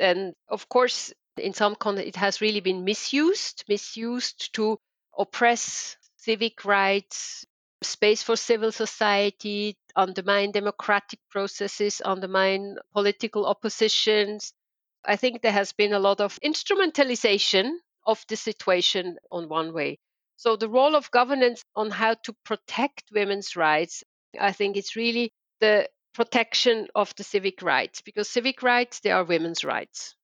And 0.00 0.34
of 0.48 0.68
course, 0.68 1.12
in 1.36 1.54
some 1.54 1.76
contexts, 1.76 2.08
it 2.08 2.16
has 2.16 2.40
really 2.40 2.60
been 2.60 2.82
misused, 2.82 3.64
misused 3.68 4.52
to 4.54 4.78
oppress 5.16 5.96
civic 6.18 6.64
rights, 6.64 7.46
space 7.82 8.22
for 8.22 8.36
civil 8.36 8.72
society, 8.72 9.76
undermine 9.96 10.50
democratic 10.50 11.20
processes, 11.30 12.02
undermine 12.04 12.76
political 12.92 13.46
oppositions. 13.46 14.52
I 15.04 15.16
think 15.16 15.40
there 15.40 15.52
has 15.52 15.72
been 15.72 15.92
a 15.92 16.00
lot 16.00 16.20
of 16.20 16.38
instrumentalization 16.44 17.72
of 18.04 18.24
the 18.28 18.36
situation 18.36 19.16
on 19.30 19.48
one 19.48 19.72
way. 19.72 19.98
So 20.36 20.56
the 20.56 20.68
role 20.68 20.96
of 20.96 21.10
governance 21.10 21.64
on 21.76 21.90
how 21.90 22.14
to 22.14 22.32
protect 22.44 23.04
women's 23.12 23.56
rights, 23.56 24.04
I 24.38 24.52
think 24.52 24.76
it's 24.76 24.96
really 24.96 25.32
the 25.60 25.88
protection 26.14 26.88
of 26.94 27.14
the 27.16 27.24
civic 27.24 27.62
rights 27.62 28.00
because 28.02 28.28
civic 28.28 28.62
rights 28.62 29.00
they 29.00 29.12
are 29.12 29.24
women's 29.24 29.64
rights 29.64 30.16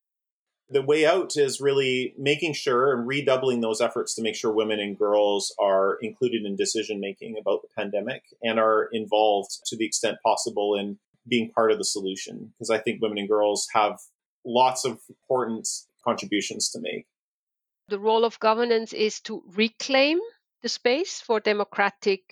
the 0.70 0.82
way 0.82 1.04
out 1.04 1.36
is 1.36 1.60
really 1.60 2.14
making 2.18 2.54
sure 2.54 2.96
and 2.96 3.06
redoubling 3.06 3.60
those 3.60 3.80
efforts 3.80 4.14
to 4.14 4.22
make 4.22 4.34
sure 4.34 4.52
women 4.52 4.80
and 4.80 4.98
girls 4.98 5.54
are 5.60 5.98
included 6.00 6.44
in 6.44 6.56
decision 6.56 7.00
making 7.00 7.36
about 7.38 7.62
the 7.62 7.68
pandemic 7.76 8.22
and 8.42 8.58
are 8.58 8.88
involved 8.92 9.50
to 9.66 9.76
the 9.76 9.84
extent 9.84 10.16
possible 10.24 10.74
in 10.74 10.98
being 11.28 11.50
part 11.50 11.70
of 11.70 11.78
the 11.78 11.84
solution. 11.84 12.52
Because 12.58 12.70
I 12.70 12.78
think 12.78 13.02
women 13.02 13.18
and 13.18 13.28
girls 13.28 13.66
have 13.74 13.98
lots 14.44 14.84
of 14.84 15.00
important 15.08 15.68
contributions 16.02 16.70
to 16.70 16.80
make. 16.80 17.06
The 17.88 17.98
role 17.98 18.24
of 18.24 18.40
governance 18.40 18.94
is 18.94 19.20
to 19.22 19.42
reclaim 19.54 20.18
the 20.62 20.68
space 20.70 21.20
for 21.20 21.40
democratic 21.40 22.22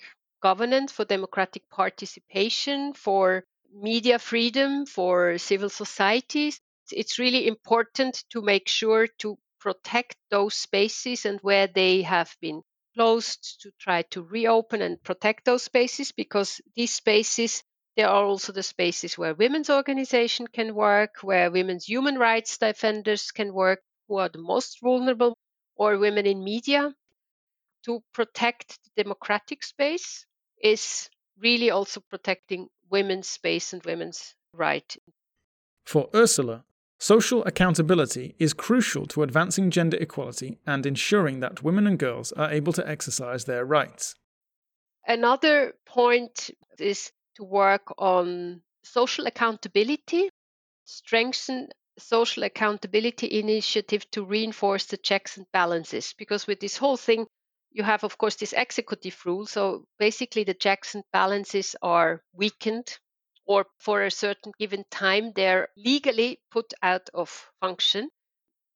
governance, 0.41 0.91
for 0.91 1.05
democratic 1.05 1.69
participation, 1.69 2.93
for 2.93 3.43
media 3.71 4.17
freedom, 4.17 4.87
for 4.87 5.37
civil 5.37 5.69
societies 5.69 6.59
it's 6.95 7.19
really 7.19 7.47
important 7.47 8.23
to 8.29 8.41
make 8.41 8.67
sure 8.67 9.07
to 9.19 9.37
protect 9.59 10.15
those 10.29 10.55
spaces 10.55 11.25
and 11.25 11.39
where 11.41 11.67
they 11.67 12.01
have 12.01 12.35
been 12.41 12.61
closed 12.95 13.61
to 13.61 13.71
try 13.79 14.01
to 14.03 14.21
reopen 14.21 14.81
and 14.81 15.01
protect 15.03 15.45
those 15.45 15.63
spaces 15.63 16.11
because 16.11 16.61
these 16.75 16.93
spaces 16.93 17.63
there 17.95 18.09
are 18.09 18.25
also 18.25 18.51
the 18.51 18.63
spaces 18.63 19.17
where 19.17 19.35
women's 19.35 19.69
organization 19.69 20.47
can 20.47 20.73
work 20.73 21.17
where 21.21 21.51
women's 21.51 21.85
human 21.85 22.17
rights 22.17 22.57
defenders 22.57 23.31
can 23.31 23.53
work 23.53 23.81
who 24.07 24.17
are 24.17 24.29
the 24.29 24.39
most 24.39 24.79
vulnerable 24.81 25.37
or 25.75 25.97
women 25.97 26.25
in 26.25 26.43
media. 26.43 26.93
To 27.85 28.01
protect 28.13 28.79
the 28.83 29.03
democratic 29.03 29.63
space 29.63 30.25
is 30.61 31.09
really 31.37 31.69
also 31.69 31.99
protecting 31.99 32.69
women's 32.89 33.27
space 33.27 33.73
and 33.73 33.83
women's 33.83 34.35
right. 34.53 34.95
For 35.85 36.09
ursula 36.15 36.63
Social 37.03 37.43
accountability 37.43 38.33
is 38.39 38.53
crucial 38.53 39.05
to 39.07 39.23
advancing 39.23 39.71
gender 39.71 39.97
equality 39.99 40.57
and 40.65 40.85
ensuring 40.85 41.41
that 41.41 41.61
women 41.61 41.85
and 41.85 41.99
girls 41.99 42.31
are 42.31 42.49
able 42.49 42.71
to 42.71 42.87
exercise 42.87 43.43
their 43.43 43.65
rights. 43.65 44.15
Another 45.05 45.73
point 45.85 46.49
is 46.79 47.11
to 47.35 47.43
work 47.43 47.93
on 47.97 48.61
social 48.85 49.27
accountability, 49.27 50.29
strengthen 50.85 51.67
social 51.97 52.43
accountability 52.43 53.37
initiative 53.37 54.09
to 54.11 54.23
reinforce 54.23 54.85
the 54.85 54.95
checks 54.95 55.35
and 55.35 55.45
balances 55.51 56.15
because 56.17 56.47
with 56.47 56.61
this 56.61 56.77
whole 56.77 56.95
thing 56.95 57.27
you 57.73 57.83
have 57.83 58.05
of 58.05 58.17
course 58.17 58.37
this 58.37 58.53
executive 58.53 59.25
rule 59.25 59.45
so 59.45 59.83
basically 59.99 60.45
the 60.45 60.53
checks 60.53 60.95
and 60.95 61.03
balances 61.11 61.75
are 61.81 62.23
weakened 62.33 62.97
or 63.45 63.67
for 63.77 64.03
a 64.03 64.11
certain 64.11 64.51
given 64.59 64.85
time, 64.89 65.31
they're 65.33 65.69
legally 65.77 66.41
put 66.51 66.73
out 66.81 67.09
of 67.13 67.51
function. 67.59 68.09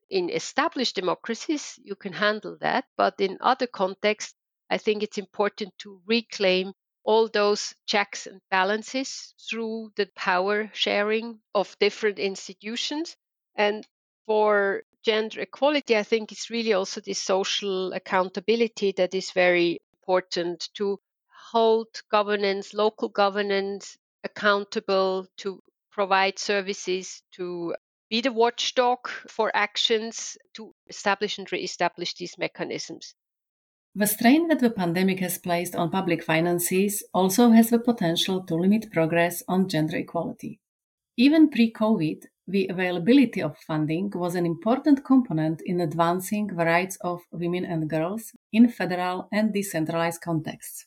In 0.09 0.29
established 0.29 0.95
democracies, 0.95 1.79
you 1.83 1.95
can 1.95 2.13
handle 2.13 2.57
that. 2.61 2.85
But 2.97 3.19
in 3.19 3.37
other 3.41 3.67
contexts, 3.67 4.35
I 4.69 4.77
think 4.77 5.03
it's 5.03 5.17
important 5.17 5.77
to 5.79 6.01
reclaim 6.05 6.73
all 7.03 7.29
those 7.29 7.73
checks 7.85 8.27
and 8.27 8.41
balances 8.51 9.33
through 9.49 9.93
the 9.95 10.07
power 10.15 10.69
sharing 10.73 11.39
of 11.55 11.77
different 11.79 12.19
institutions. 12.19 13.15
And 13.55 13.87
for 14.25 14.83
gender 15.03 15.39
equality, 15.41 15.95
I 15.95 16.03
think 16.03 16.31
it's 16.33 16.49
really 16.49 16.73
also 16.73 16.99
this 16.99 17.19
social 17.21 17.93
accountability 17.93 18.91
that 18.93 19.13
is 19.15 19.31
very 19.31 19.79
important 20.01 20.69
to 20.75 20.99
hold 21.51 21.87
governance, 22.11 22.73
local 22.73 23.07
governance, 23.07 23.97
accountable 24.23 25.27
to 25.37 25.61
provide 25.91 26.39
services, 26.39 27.23
to 27.33 27.75
be 28.09 28.21
the 28.21 28.31
watchdog 28.31 29.07
for 29.27 29.51
actions 29.55 30.37
to 30.53 30.73
establish 30.87 31.37
and 31.37 31.51
re-establish 31.51 32.15
these 32.15 32.37
mechanisms. 32.37 33.15
The 33.95 34.05
strain 34.05 34.47
that 34.49 34.59
the 34.59 34.69
pandemic 34.69 35.19
has 35.21 35.39
placed 35.39 35.75
on 35.75 35.89
public 35.89 36.23
finances 36.23 37.03
also 37.13 37.49
has 37.49 37.71
the 37.71 37.79
potential 37.79 38.43
to 38.43 38.55
limit 38.55 38.91
progress 38.91 39.41
on 39.47 39.67
gender 39.67 39.97
equality. 39.97 40.59
Even 41.17 41.49
pre 41.49 41.71
COVID, 41.71 42.25
the 42.47 42.67
availability 42.67 43.41
of 43.41 43.57
funding 43.57 44.11
was 44.13 44.35
an 44.35 44.45
important 44.45 45.03
component 45.03 45.61
in 45.65 45.81
advancing 45.81 46.47
the 46.47 46.63
rights 46.63 46.97
of 47.01 47.23
women 47.31 47.65
and 47.65 47.89
girls 47.89 48.33
in 48.53 48.69
federal 48.69 49.27
and 49.31 49.51
decentralized 49.51 50.21
contexts. 50.21 50.85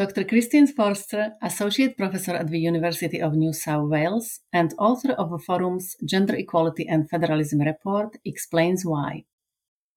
Dr. 0.00 0.24
Christine 0.24 0.66
Forster, 0.66 1.32
Associate 1.42 1.94
Professor 1.94 2.32
at 2.32 2.48
the 2.48 2.58
University 2.58 3.20
of 3.20 3.34
New 3.34 3.52
South 3.52 3.90
Wales 3.90 4.40
and 4.50 4.72
author 4.78 5.12
of 5.12 5.28
the 5.28 5.38
forum's 5.38 5.94
Gender 6.06 6.34
Equality 6.34 6.88
and 6.88 7.06
Federalism 7.10 7.60
report, 7.60 8.16
explains 8.24 8.82
why. 8.82 9.24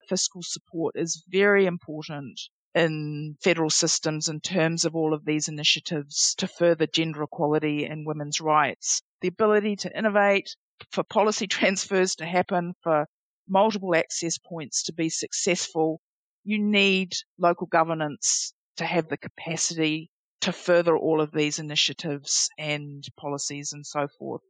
Fiscal 0.06 0.42
support 0.42 0.94
is 0.94 1.24
very 1.26 1.64
important 1.64 2.38
in 2.74 3.38
federal 3.42 3.70
systems 3.70 4.28
in 4.28 4.40
terms 4.40 4.84
of 4.84 4.94
all 4.94 5.14
of 5.14 5.24
these 5.24 5.48
initiatives 5.48 6.34
to 6.36 6.48
further 6.48 6.86
gender 6.86 7.22
equality 7.22 7.86
and 7.86 8.06
women's 8.06 8.42
rights. 8.42 9.00
The 9.22 9.28
ability 9.28 9.76
to 9.76 9.98
innovate, 9.98 10.54
for 10.92 11.02
policy 11.02 11.46
transfers 11.56 12.16
to 12.16 12.26
happen, 12.26 12.74
for 12.82 13.06
multiple 13.48 13.96
access 13.96 14.36
points 14.36 14.82
to 14.82 14.92
be 14.92 15.08
successful, 15.08 16.02
you 16.44 16.58
need 16.58 17.14
local 17.38 17.66
governance 17.66 18.52
to 18.76 18.84
have 18.84 19.08
the 19.08 19.16
capacity 19.16 20.10
to 20.40 20.52
further 20.52 20.96
all 20.96 21.20
of 21.20 21.32
these 21.32 21.58
initiatives 21.58 22.50
and 22.58 23.06
policies 23.16 23.72
and 23.72 23.86
so 23.86 24.08
forth. 24.18 24.42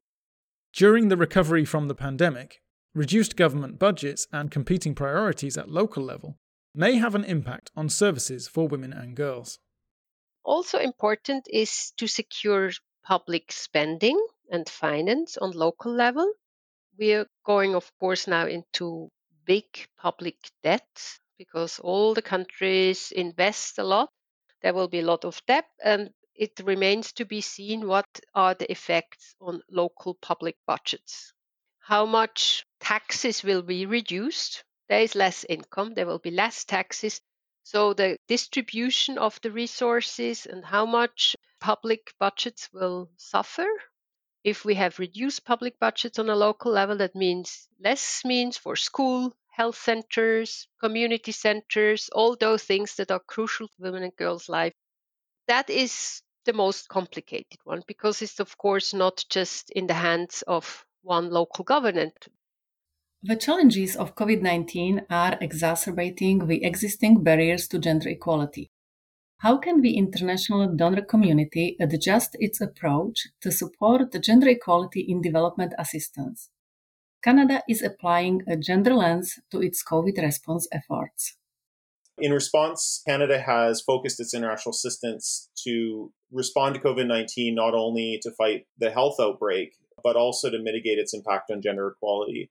During 0.73 1.09
the 1.09 1.17
recovery 1.17 1.65
from 1.65 1.87
the 1.87 1.95
pandemic, 1.95 2.61
reduced 2.95 3.37
government 3.37 3.79
budgets 3.79 4.27
and 4.33 4.51
competing 4.51 4.95
priorities 4.95 5.57
at 5.57 5.71
local 5.71 6.03
level 6.03 6.39
may 6.75 6.97
have 6.97 7.15
an 7.15 7.25
impact 7.25 7.71
on 7.77 7.89
services 7.89 8.49
for 8.49 8.67
women 8.67 8.93
and 8.93 9.15
girls. 9.15 9.61
Also 10.45 10.79
important 10.79 11.47
is 11.49 11.93
to 11.97 12.07
secure 12.07 12.73
public 13.05 13.53
spending 13.53 14.21
and 14.51 14.69
finance 14.69 15.37
on 15.37 15.53
local 15.53 15.93
level. 15.93 16.33
We 16.99 17.13
are 17.13 17.27
going, 17.45 17.75
of 17.75 17.91
course, 17.99 18.27
now 18.27 18.47
into 18.47 19.11
big 19.45 19.65
public 19.97 20.37
debt 20.63 21.19
because 21.39 21.79
all 21.81 22.15
the 22.15 22.23
countries 22.23 23.13
invest 23.13 23.79
a 23.79 23.85
lot. 23.85 24.11
There 24.63 24.75
will 24.75 24.89
be 24.89 25.01
a 25.01 25.05
lot 25.07 25.25
of 25.25 25.41
debt, 25.47 25.69
and 25.83 26.13
it 26.35 26.61
remains 26.65 27.13
to 27.15 27.25
be 27.25 27.41
seen 27.41 27.87
what 27.87 28.09
are 28.35 28.55
the 28.55 28.71
effects 28.71 29.37
on 29.41 29.63
local 29.71 30.15
public 30.15 30.57
budgets. 30.67 31.33
How 31.81 32.05
much 32.07 32.67
taxes 32.81 33.43
will 33.45 33.63
be 33.63 33.87
reduced? 33.87 34.65
There 34.89 35.01
is 35.03 35.15
less 35.15 35.45
income, 35.45 35.95
there 35.95 36.07
will 36.07 36.19
be 36.19 36.31
less 36.33 36.65
taxes. 36.65 37.21
So 37.63 37.95
the 37.95 38.19
distribution 38.29 39.19
of 39.19 39.41
the 39.41 39.53
resources 39.53 40.47
and 40.47 40.65
how 40.65 40.87
much 40.87 41.37
public 41.61 42.13
budgets 42.19 42.69
will 42.73 43.11
suffer 43.17 43.67
If 44.45 44.65
we 44.65 44.77
have 44.77 45.01
reduced 45.01 45.45
public 45.45 45.79
budgets 45.81 46.21
on 46.21 46.31
a 46.31 46.37
local 46.37 46.71
level, 46.71 46.97
that 46.99 47.17
means 47.17 47.69
less 47.81 48.25
means 48.25 48.57
for 48.57 48.77
school, 48.77 49.37
health 49.57 49.77
centers, 49.77 50.67
community 50.81 51.31
centers, 51.31 52.11
all 52.13 52.37
those 52.37 52.65
things 52.65 52.97
that 52.97 53.11
are 53.13 53.21
crucial 53.21 53.69
to 53.69 53.75
women 53.79 54.03
and 54.03 54.17
girls' 54.17 54.49
life. 54.49 54.75
That 55.47 55.71
is 55.71 56.23
the 56.45 56.53
most 56.53 56.89
complicated 56.89 57.61
one 57.65 57.83
because 57.87 58.21
it's, 58.21 58.41
of 58.41 58.59
course, 58.59 58.93
not 58.93 59.25
just 59.31 59.71
in 59.71 59.87
the 59.87 59.95
hands 59.95 60.43
of 60.47 60.85
one 61.03 61.31
local 61.31 61.65
government. 61.65 62.27
The 63.23 63.37
challenges 63.37 63.97
of 63.97 64.17
COVID 64.17 64.43
19 64.43 65.07
are 65.09 65.39
exacerbating 65.41 66.47
the 66.47 66.65
existing 66.65 67.23
barriers 67.23 67.69
to 67.69 67.79
gender 67.79 68.09
equality. 68.09 68.71
How 69.39 69.57
can 69.59 69.83
the 69.83 69.97
international 69.97 70.75
donor 70.75 71.03
community 71.03 71.77
adjust 71.81 72.37
its 72.41 72.61
approach 72.61 73.29
to 73.41 73.53
support 73.53 74.21
gender 74.21 74.49
equality 74.49 75.01
in 75.01 75.23
development 75.23 75.75
assistance? 75.79 76.51
Canada 77.25 77.63
is 77.67 77.81
applying 77.81 78.43
a 78.47 78.55
gender 78.55 78.93
lens 78.93 79.41
to 79.51 79.63
its 79.63 79.83
COVID 79.83 80.19
response 80.19 80.69
efforts. 80.71 81.39
In 82.19 82.33
response, 82.33 83.03
Canada 83.09 83.41
has 83.41 83.81
focused 83.81 84.21
its 84.21 84.35
international 84.35 84.73
assistance 84.73 85.49
to 85.65 86.13
respond 86.31 86.75
to 86.75 86.81
COVID 86.83 87.07
19 87.07 87.55
not 87.55 87.75
only 87.75 88.21
to 88.23 88.31
fight 88.31 88.67
the 88.79 88.91
health 88.91 89.17
outbreak, 89.19 89.73
but 90.03 90.17
also 90.17 90.51
to 90.51 90.59
mitigate 90.63 90.99
its 90.99 91.15
impact 91.15 91.51
on 91.51 91.63
gender 91.63 91.89
equality. 91.89 92.51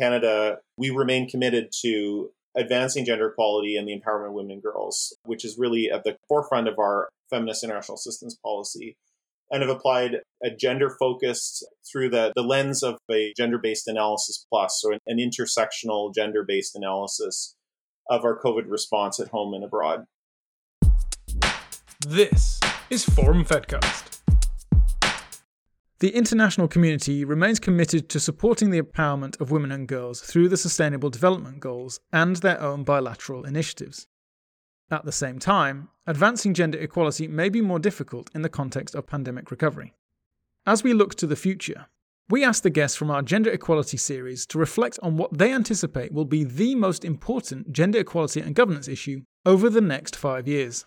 Canada, 0.00 0.58
we 0.76 0.90
remain 0.90 1.28
committed 1.28 1.72
to 1.82 2.30
advancing 2.56 3.04
gender 3.04 3.30
equality 3.30 3.76
and 3.76 3.88
the 3.88 4.00
empowerment 4.00 4.28
of 4.28 4.32
women 4.32 4.52
and 4.52 4.62
girls, 4.62 5.16
which 5.24 5.44
is 5.44 5.58
really 5.58 5.90
at 5.90 6.04
the 6.04 6.16
forefront 6.28 6.68
of 6.68 6.78
our 6.78 7.08
feminist 7.30 7.64
international 7.64 7.96
assistance 7.96 8.36
policy, 8.36 8.96
and 9.50 9.62
have 9.62 9.70
applied 9.70 10.16
a 10.42 10.50
gender 10.50 10.94
focused 10.98 11.66
through 11.90 12.10
the, 12.10 12.32
the 12.36 12.42
lens 12.42 12.82
of 12.82 12.98
a 13.10 13.32
gender 13.36 13.58
based 13.58 13.88
analysis 13.88 14.46
plus, 14.50 14.78
so 14.80 14.92
an, 14.92 14.98
an 15.06 15.18
intersectional 15.18 16.14
gender 16.14 16.44
based 16.46 16.76
analysis 16.76 17.54
of 18.10 18.24
our 18.24 18.40
COVID 18.40 18.64
response 18.68 19.20
at 19.20 19.28
home 19.28 19.54
and 19.54 19.64
abroad. 19.64 20.04
This 22.06 22.60
is 22.90 23.04
Forum 23.04 23.44
Fedcast. 23.44 24.18
The 26.00 26.14
international 26.14 26.68
community 26.68 27.24
remains 27.24 27.58
committed 27.58 28.08
to 28.10 28.20
supporting 28.20 28.70
the 28.70 28.80
empowerment 28.80 29.40
of 29.40 29.50
women 29.50 29.72
and 29.72 29.88
girls 29.88 30.20
through 30.20 30.48
the 30.48 30.56
Sustainable 30.56 31.10
Development 31.10 31.58
Goals 31.58 31.98
and 32.12 32.36
their 32.36 32.60
own 32.60 32.84
bilateral 32.84 33.44
initiatives. 33.44 34.06
At 34.90 35.04
the 35.04 35.12
same 35.12 35.38
time, 35.38 35.88
advancing 36.06 36.54
gender 36.54 36.78
equality 36.78 37.28
may 37.28 37.50
be 37.50 37.60
more 37.60 37.78
difficult 37.78 38.30
in 38.34 38.40
the 38.40 38.48
context 38.48 38.94
of 38.94 39.06
pandemic 39.06 39.50
recovery. 39.50 39.92
As 40.66 40.82
we 40.82 40.94
look 40.94 41.14
to 41.16 41.26
the 41.26 41.36
future, 41.36 41.86
we 42.30 42.44
asked 42.44 42.62
the 42.62 42.70
guests 42.70 42.96
from 42.96 43.10
our 43.10 43.22
gender 43.22 43.50
equality 43.50 43.96
series 43.96 44.46
to 44.46 44.58
reflect 44.58 44.98
on 45.02 45.16
what 45.16 45.36
they 45.36 45.52
anticipate 45.52 46.12
will 46.12 46.24
be 46.24 46.44
the 46.44 46.74
most 46.74 47.04
important 47.04 47.72
gender 47.72 48.00
equality 48.00 48.40
and 48.40 48.54
governance 48.54 48.88
issue 48.88 49.22
over 49.44 49.68
the 49.68 49.80
next 49.80 50.16
five 50.16 50.48
years. 50.48 50.86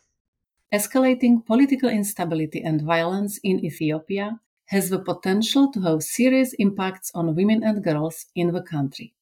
Escalating 0.73 1.45
political 1.45 1.89
instability 1.89 2.61
and 2.61 2.81
violence 2.81 3.39
in 3.43 3.63
Ethiopia 3.63 4.39
has 4.67 4.89
the 4.89 4.99
potential 4.99 5.71
to 5.71 5.81
have 5.81 6.01
serious 6.01 6.53
impacts 6.53 7.11
on 7.13 7.35
women 7.35 7.63
and 7.63 7.83
girls 7.83 8.27
in 8.35 8.51
the 8.51 8.61
country. 8.61 9.13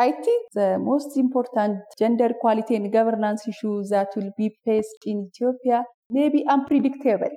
I 0.00 0.12
think 0.12 0.46
the 0.54 0.78
most 0.80 1.16
important 1.18 1.80
gender 1.98 2.28
equality 2.34 2.74
and 2.74 2.90
governance 2.90 3.46
issue 3.46 3.82
that 3.90 4.08
will 4.16 4.30
be 4.36 4.48
faced 4.64 5.02
in 5.04 5.28
Ethiopia 5.28 5.84
may 6.08 6.28
be 6.30 6.44
unpredictable. 6.48 7.36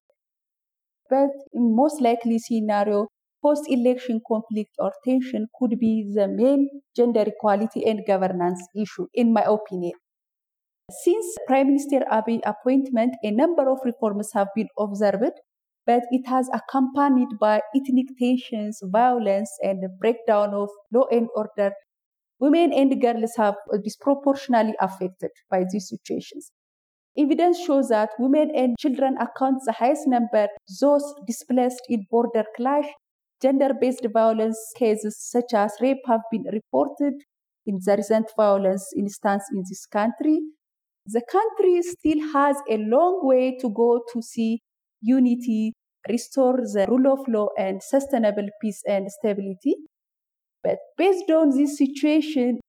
But 1.10 1.32
in 1.52 1.76
most 1.76 2.02
likely 2.02 2.40
scenario, 2.40 3.08
post-election 3.44 4.22
conflict 4.26 4.72
or 4.80 4.94
tension 5.06 5.48
could 5.60 5.78
be 5.78 6.10
the 6.16 6.28
main 6.30 6.70
gender 6.96 7.26
equality 7.28 7.86
and 7.86 8.06
governance 8.08 8.66
issue, 8.76 9.08
in 9.14 9.34
my 9.34 9.44
opinion. 9.44 9.94
Since 11.04 11.36
Prime 11.48 11.68
Minister 11.68 12.06
Abiy 12.10 12.40
appointment, 12.46 13.16
a 13.24 13.32
number 13.32 13.70
of 13.70 13.80
reforms 13.84 14.32
have 14.34 14.48
been 14.56 14.70
observed 14.80 15.34
but 15.86 16.04
it 16.12 16.26
has 16.28 16.50
accompanied 16.54 17.28
by 17.40 17.62
ethnic 17.76 18.08
tensions, 18.18 18.80
violence, 18.86 19.52
and 19.62 19.84
breakdown 20.00 20.54
of 20.54 20.70
law 20.94 21.06
and 21.12 21.28
order. 21.36 21.74
Women 22.44 22.74
and 22.74 23.02
girls 23.02 23.34
have 23.38 23.56
uh, 23.74 23.78
disproportionately 23.84 24.76
affected 24.88 25.32
by 25.50 25.64
these 25.72 25.88
situations. 25.94 26.52
Evidence 27.18 27.60
shows 27.66 27.88
that 27.90 28.10
women 28.20 28.52
and 28.54 28.76
children 28.78 29.16
account 29.26 29.60
the 29.66 29.72
highest 29.72 30.08
number 30.08 30.48
those 30.82 31.06
displaced 31.26 31.84
in 31.88 32.06
border 32.12 32.44
clash. 32.58 32.90
Gender-based 33.42 34.08
violence 34.14 34.60
cases 34.78 35.16
such 35.20 35.54
as 35.54 35.74
rape 35.86 36.04
have 36.08 36.26
been 36.32 36.44
reported 36.58 37.14
in 37.66 37.80
the 37.86 37.96
recent 37.98 38.28
violence 38.36 38.92
instance 38.98 39.44
in 39.54 39.64
this 39.70 39.86
country. 39.86 40.40
The 41.06 41.24
country 41.38 41.82
still 41.82 42.22
has 42.34 42.58
a 42.70 42.78
long 42.78 43.20
way 43.32 43.58
to 43.62 43.70
go 43.70 44.02
to 44.12 44.22
see 44.22 44.62
unity, 45.02 45.74
restore 46.10 46.58
the 46.58 46.86
rule 46.90 47.08
of 47.14 47.26
law 47.28 47.48
and 47.58 47.82
sustainable 47.82 48.50
peace 48.62 48.82
and 48.86 49.10
stability. 49.10 49.76
But 50.64 50.80
based 50.98 51.30
on 51.30 51.50
this 51.58 51.78
situation, 51.78 52.60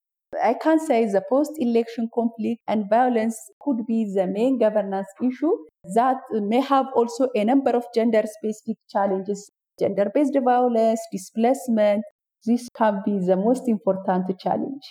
I 0.43 0.55
can 0.55 0.81
say 0.81 1.05
the 1.07 1.23
post 1.29 1.53
election 1.59 2.09
conflict 2.13 2.61
and 2.67 2.89
violence 2.91 3.39
could 3.61 3.87
be 3.87 4.13
the 4.13 4.27
main 4.27 4.59
governance 4.59 5.07
issue 5.23 5.57
that 5.95 6.17
may 6.33 6.61
have 6.61 6.87
also 6.95 7.29
a 7.35 7.45
number 7.45 7.71
of 7.71 7.85
gender 7.95 8.23
specific 8.27 8.79
challenges. 8.91 9.51
Gender 9.79 10.11
based 10.15 10.37
violence, 10.45 11.01
displacement, 11.13 12.03
this 12.45 12.69
can 12.77 13.03
be 13.05 13.19
the 13.19 13.37
most 13.37 13.69
important 13.69 14.39
challenge. 14.39 14.83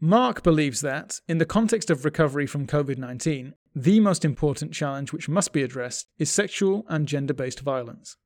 Mark 0.00 0.42
believes 0.42 0.80
that, 0.80 1.20
in 1.28 1.36
the 1.38 1.44
context 1.44 1.90
of 1.90 2.04
recovery 2.06 2.46
from 2.46 2.66
COVID 2.66 2.96
19, 2.96 3.54
the 3.74 4.00
most 4.00 4.24
important 4.24 4.72
challenge 4.72 5.12
which 5.12 5.28
must 5.28 5.52
be 5.52 5.62
addressed 5.62 6.06
is 6.18 6.30
sexual 6.30 6.84
and 6.88 7.06
gender 7.06 7.34
based 7.34 7.60
violence. 7.60 8.16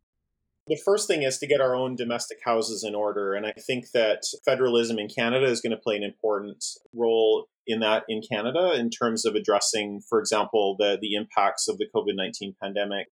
The 0.67 0.81
first 0.83 1.07
thing 1.07 1.23
is 1.23 1.39
to 1.39 1.47
get 1.47 1.61
our 1.61 1.75
own 1.75 1.95
domestic 1.95 2.39
houses 2.43 2.85
in 2.85 2.95
order. 2.95 3.35
And 3.35 3.47
I 3.47 3.53
think 3.53 3.91
that 3.93 4.23
federalism 4.47 4.99
in 4.99 5.09
Canada 5.09 5.47
is 5.47 5.61
going 5.61 5.73
to 5.73 5.77
play 5.77 5.97
an 5.97 6.03
important 6.03 6.65
role 6.95 7.47
in 7.67 7.81
that 7.81 8.05
in 8.09 8.23
Canada 8.23 8.73
in 8.75 8.89
terms 8.89 9.27
of 9.27 9.35
addressing, 9.35 10.01
for 10.09 10.19
example, 10.19 10.77
the, 10.79 10.99
the 11.01 11.15
impacts 11.15 11.69
of 11.69 11.77
the 11.77 11.87
COVID 11.95 12.17
19 12.17 12.55
pandemic, 12.63 13.09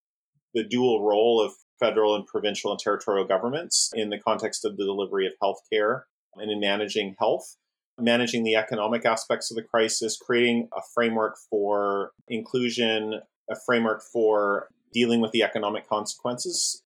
the 0.55 0.65
dual 0.65 1.05
role 1.05 1.41
of 1.41 1.53
federal 1.79 2.15
and 2.17 2.27
provincial 2.27 2.71
and 2.71 2.81
territorial 2.81 3.27
governments 3.27 3.91
in 3.95 4.09
the 4.09 4.19
context 4.19 4.65
of 4.65 4.77
the 4.77 4.85
delivery 4.85 5.27
of 5.27 5.33
health 5.41 5.61
care 5.71 6.07
and 6.37 6.51
in 6.51 6.61
managing 6.61 7.17
health 7.19 7.57
managing 7.99 8.43
the 8.43 8.57
economic 8.57 9.05
aspects 9.05 9.51
of 9.51 9.57
the 9.57 9.63
crisis, 9.63 10.17
creating 10.17 10.69
a 10.77 10.81
framework 10.95 11.37
for 11.51 12.13
inclusion, 12.29 13.21
a 13.51 13.57
framework 13.67 14.03
for 14.03 14.69
dealing 14.93 15.21
with 15.21 15.33
the 15.33 15.43
economic 15.43 15.89
consequences. 15.89 16.83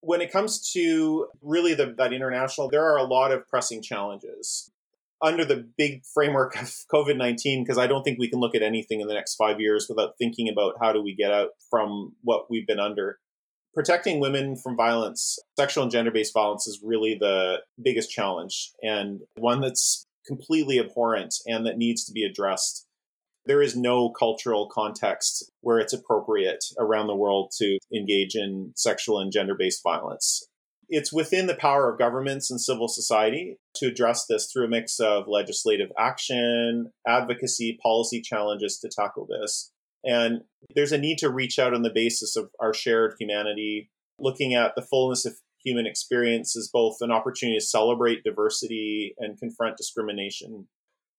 When 0.00 0.20
it 0.20 0.32
comes 0.32 0.70
to 0.72 1.28
really 1.42 1.74
the, 1.74 1.94
that 1.98 2.12
international, 2.12 2.68
there 2.68 2.84
are 2.84 2.98
a 2.98 3.04
lot 3.04 3.32
of 3.32 3.46
pressing 3.48 3.82
challenges. 3.82 4.70
Under 5.20 5.44
the 5.44 5.68
big 5.76 6.02
framework 6.14 6.54
of 6.54 6.68
COVID 6.92 7.16
19, 7.16 7.64
because 7.64 7.78
I 7.78 7.88
don't 7.88 8.04
think 8.04 8.18
we 8.18 8.30
can 8.30 8.38
look 8.38 8.54
at 8.54 8.62
anything 8.62 9.00
in 9.00 9.08
the 9.08 9.14
next 9.14 9.34
five 9.34 9.60
years 9.60 9.86
without 9.88 10.14
thinking 10.18 10.48
about 10.48 10.74
how 10.80 10.92
do 10.92 11.02
we 11.02 11.14
get 11.14 11.32
out 11.32 11.50
from 11.70 12.14
what 12.22 12.48
we've 12.50 12.66
been 12.66 12.78
under 12.78 13.18
protecting 13.78 14.18
women 14.18 14.56
from 14.56 14.76
violence, 14.76 15.38
sexual 15.56 15.84
and 15.84 15.92
gender 15.92 16.10
based 16.10 16.34
violence, 16.34 16.66
is 16.66 16.80
really 16.82 17.14
the 17.14 17.58
biggest 17.80 18.10
challenge 18.10 18.72
and 18.82 19.20
one 19.36 19.60
that's 19.60 20.04
completely 20.26 20.80
abhorrent 20.80 21.32
and 21.46 21.64
that 21.64 21.78
needs 21.78 22.04
to 22.04 22.12
be 22.12 22.24
addressed. 22.24 22.87
There 23.48 23.62
is 23.62 23.74
no 23.74 24.10
cultural 24.10 24.68
context 24.68 25.50
where 25.62 25.78
it's 25.78 25.94
appropriate 25.94 26.62
around 26.78 27.06
the 27.06 27.16
world 27.16 27.50
to 27.56 27.78
engage 27.96 28.34
in 28.34 28.72
sexual 28.76 29.20
and 29.20 29.32
gender 29.32 29.54
based 29.58 29.82
violence. 29.82 30.46
It's 30.90 31.14
within 31.14 31.46
the 31.46 31.54
power 31.54 31.90
of 31.90 31.98
governments 31.98 32.50
and 32.50 32.60
civil 32.60 32.88
society 32.88 33.56
to 33.76 33.86
address 33.86 34.26
this 34.26 34.52
through 34.52 34.66
a 34.66 34.68
mix 34.68 35.00
of 35.00 35.28
legislative 35.28 35.88
action, 35.98 36.92
advocacy, 37.06 37.78
policy 37.82 38.20
challenges 38.20 38.78
to 38.80 38.90
tackle 38.94 39.26
this. 39.26 39.72
And 40.04 40.42
there's 40.74 40.92
a 40.92 40.98
need 40.98 41.16
to 41.18 41.30
reach 41.30 41.58
out 41.58 41.72
on 41.72 41.80
the 41.80 41.92
basis 41.92 42.36
of 42.36 42.50
our 42.60 42.74
shared 42.74 43.14
humanity, 43.18 43.90
looking 44.18 44.52
at 44.52 44.74
the 44.76 44.82
fullness 44.82 45.24
of 45.24 45.36
human 45.64 45.86
experience 45.86 46.54
as 46.54 46.68
both 46.70 46.98
an 47.00 47.10
opportunity 47.10 47.58
to 47.58 47.64
celebrate 47.64 48.24
diversity 48.24 49.14
and 49.18 49.38
confront 49.38 49.78
discrimination, 49.78 50.68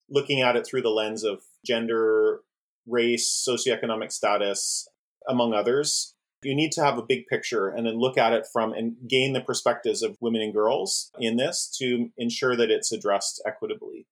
looking 0.09 0.41
at 0.41 0.55
it 0.55 0.65
through 0.65 0.81
the 0.81 0.89
lens 0.89 1.23
of 1.23 1.41
gender, 1.65 2.41
race, 2.87 3.45
socioeconomic 3.47 4.11
status, 4.11 4.87
among 5.27 5.53
others. 5.53 6.15
You 6.41 6.55
need 6.55 6.71
to 6.73 6.83
have 6.83 6.97
a 6.97 7.03
big 7.03 7.27
picture 7.27 7.67
and 7.67 7.85
then 7.85 7.99
look 7.99 8.17
at 8.17 8.31
it 8.31 8.45
from 8.51 8.71
and 8.73 8.95
gain 9.07 9.33
the 9.33 9.41
perspectives 9.41 10.01
of 10.01 10.17
women 10.21 10.41
and 10.41 10.53
girls 10.53 11.11
in 11.19 11.35
this 11.35 11.69
to 11.79 12.11
ensure 12.17 12.55
that 12.55 12.71
it's 12.71 12.93
addressed 12.93 13.41
equitably. 13.45 14.07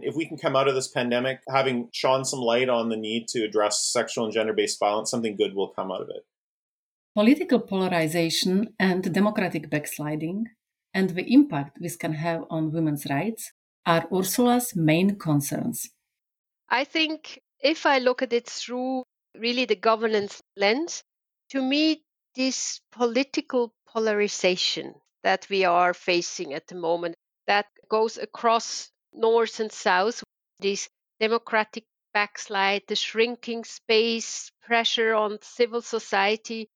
If 0.00 0.14
we 0.14 0.26
can 0.26 0.36
come 0.36 0.56
out 0.56 0.68
of 0.68 0.74
this 0.74 0.88
pandemic 0.88 1.40
having 1.48 1.88
shone 1.92 2.24
some 2.26 2.40
light 2.40 2.68
on 2.68 2.90
the 2.90 2.96
need 2.96 3.28
to 3.28 3.44
address 3.44 3.90
sexual 3.90 4.24
and 4.24 4.34
gender 4.34 4.52
based 4.52 4.78
violence, 4.78 5.10
something 5.10 5.36
good 5.36 5.54
will 5.54 5.68
come 5.68 5.90
out 5.90 6.02
of 6.02 6.10
it. 6.10 6.26
Political 7.14 7.60
polarization 7.60 8.74
and 8.78 9.14
democratic 9.14 9.70
backsliding, 9.70 10.48
and 10.92 11.10
the 11.10 11.32
impact 11.32 11.78
this 11.80 11.96
can 11.96 12.12
have 12.14 12.44
on 12.50 12.72
women's 12.72 13.06
rights, 13.08 13.52
are 13.86 14.06
Ursula's 14.12 14.74
main 14.74 15.18
concerns. 15.18 15.90
I 16.68 16.84
think 16.84 17.40
if 17.60 17.86
I 17.86 17.98
look 17.98 18.22
at 18.22 18.32
it 18.32 18.46
through 18.46 19.04
really 19.34 19.64
the 19.64 19.76
governance 19.76 20.42
lens, 20.56 21.02
to 21.50 21.62
me, 21.62 22.02
this 22.34 22.80
political 22.90 23.74
polarization 23.86 24.94
that 25.22 25.46
we 25.48 25.64
are 25.64 25.94
facing 25.94 26.52
at 26.52 26.66
the 26.66 26.74
moment 26.74 27.14
that 27.46 27.66
goes 27.88 28.18
across 28.18 28.90
north 29.12 29.60
and 29.60 29.70
south, 29.70 30.22
this 30.60 30.88
democratic 31.20 31.84
backslide, 32.12 32.82
the 32.88 32.96
shrinking 32.96 33.64
space, 33.64 34.50
pressure 34.62 35.14
on 35.14 35.38
civil 35.42 35.82
society, 35.82 36.68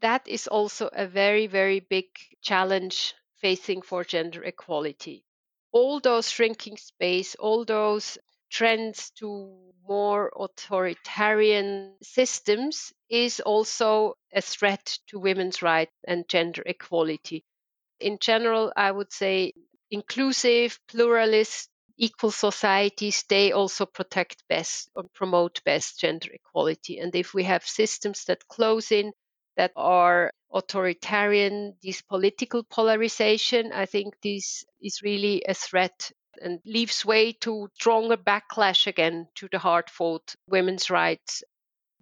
that 0.00 0.26
is 0.28 0.46
also 0.46 0.88
a 0.92 1.06
very, 1.06 1.46
very 1.46 1.80
big 1.80 2.06
challenge 2.42 3.14
facing 3.36 3.82
for 3.82 4.04
gender 4.04 4.42
equality. 4.42 5.24
All 5.76 6.00
those 6.00 6.30
shrinking 6.30 6.78
space, 6.78 7.34
all 7.34 7.66
those 7.66 8.16
trends 8.50 9.10
to 9.18 9.74
more 9.86 10.32
authoritarian 10.34 11.98
systems 12.02 12.94
is 13.10 13.40
also 13.40 14.14
a 14.32 14.40
threat 14.40 14.98
to 15.08 15.18
women's 15.18 15.60
rights 15.60 15.92
and 16.08 16.26
gender 16.28 16.62
equality. 16.64 17.44
In 18.00 18.18
general, 18.20 18.72
I 18.74 18.90
would 18.90 19.12
say 19.12 19.52
inclusive, 19.90 20.80
pluralist, 20.88 21.68
equal 21.98 22.30
societies, 22.30 23.24
they 23.28 23.52
also 23.52 23.84
protect 23.84 24.48
best 24.48 24.88
or 24.94 25.04
promote 25.14 25.62
best 25.64 26.00
gender 26.00 26.30
equality. 26.32 26.98
And 27.00 27.14
if 27.14 27.34
we 27.34 27.44
have 27.44 27.66
systems 27.66 28.24
that 28.24 28.48
close 28.48 28.90
in, 28.92 29.12
that 29.56 29.72
are 29.76 30.30
authoritarian, 30.52 31.74
this 31.82 32.02
political 32.02 32.62
polarization, 32.64 33.72
I 33.72 33.86
think 33.86 34.14
this 34.22 34.64
is 34.80 35.02
really 35.02 35.42
a 35.48 35.54
threat 35.54 36.12
and 36.40 36.60
leaves 36.64 37.04
way 37.04 37.32
to 37.32 37.68
stronger 37.74 38.16
backlash 38.16 38.86
again 38.86 39.28
to 39.36 39.48
the 39.50 39.58
hard 39.58 39.88
fought 39.90 40.34
women's 40.48 40.90
rights. 40.90 41.42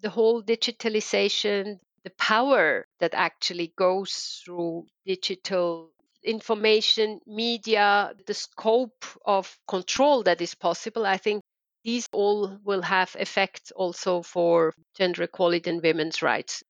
The 0.00 0.10
whole 0.10 0.42
digitalization, 0.42 1.78
the 2.02 2.10
power 2.10 2.86
that 3.00 3.14
actually 3.14 3.72
goes 3.76 4.42
through 4.44 4.86
digital 5.06 5.90
information, 6.22 7.20
media, 7.26 8.14
the 8.26 8.34
scope 8.34 9.04
of 9.24 9.56
control 9.68 10.22
that 10.24 10.40
is 10.40 10.54
possible, 10.54 11.06
I 11.06 11.16
think 11.16 11.42
these 11.84 12.08
all 12.12 12.58
will 12.64 12.82
have 12.82 13.14
effects 13.18 13.70
also 13.72 14.22
for 14.22 14.72
gender 14.96 15.24
equality 15.24 15.70
and 15.70 15.82
women's 15.82 16.22
rights. 16.22 16.62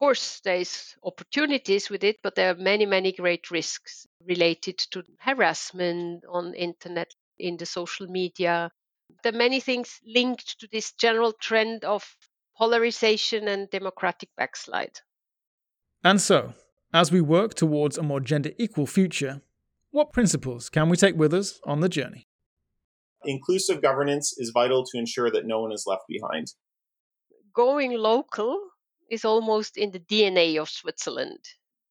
Of 0.00 0.06
course, 0.06 0.40
there's 0.40 0.96
opportunities 1.04 1.90
with 1.90 2.02
it, 2.04 2.22
but 2.22 2.34
there 2.34 2.52
are 2.52 2.54
many, 2.54 2.86
many 2.86 3.12
great 3.12 3.50
risks 3.50 4.06
related 4.26 4.78
to 4.92 5.02
harassment 5.18 6.24
on 6.26 6.54
internet, 6.54 7.12
in 7.38 7.58
the 7.58 7.66
social 7.66 8.06
media. 8.06 8.72
There 9.22 9.34
are 9.34 9.36
many 9.36 9.60
things 9.60 10.00
linked 10.06 10.58
to 10.60 10.68
this 10.72 10.92
general 10.92 11.34
trend 11.34 11.84
of 11.84 12.16
polarization 12.56 13.46
and 13.46 13.68
democratic 13.68 14.30
backslide. 14.38 15.00
And 16.02 16.18
so, 16.18 16.54
as 16.94 17.12
we 17.12 17.20
work 17.20 17.52
towards 17.52 17.98
a 17.98 18.02
more 18.02 18.20
gender 18.20 18.52
equal 18.56 18.86
future, 18.86 19.42
what 19.90 20.14
principles 20.14 20.70
can 20.70 20.88
we 20.88 20.96
take 20.96 21.16
with 21.16 21.34
us 21.34 21.60
on 21.64 21.80
the 21.80 21.90
journey? 21.90 22.26
Inclusive 23.26 23.82
governance 23.82 24.34
is 24.38 24.50
vital 24.54 24.82
to 24.86 24.98
ensure 24.98 25.30
that 25.30 25.44
no 25.44 25.60
one 25.60 25.72
is 25.72 25.84
left 25.86 26.04
behind. 26.08 26.54
Going 27.52 27.92
local 27.92 28.69
is 29.10 29.24
almost 29.24 29.76
in 29.76 29.90
the 29.90 30.00
DNA 30.00 30.58
of 30.58 30.68
Switzerland, 30.68 31.40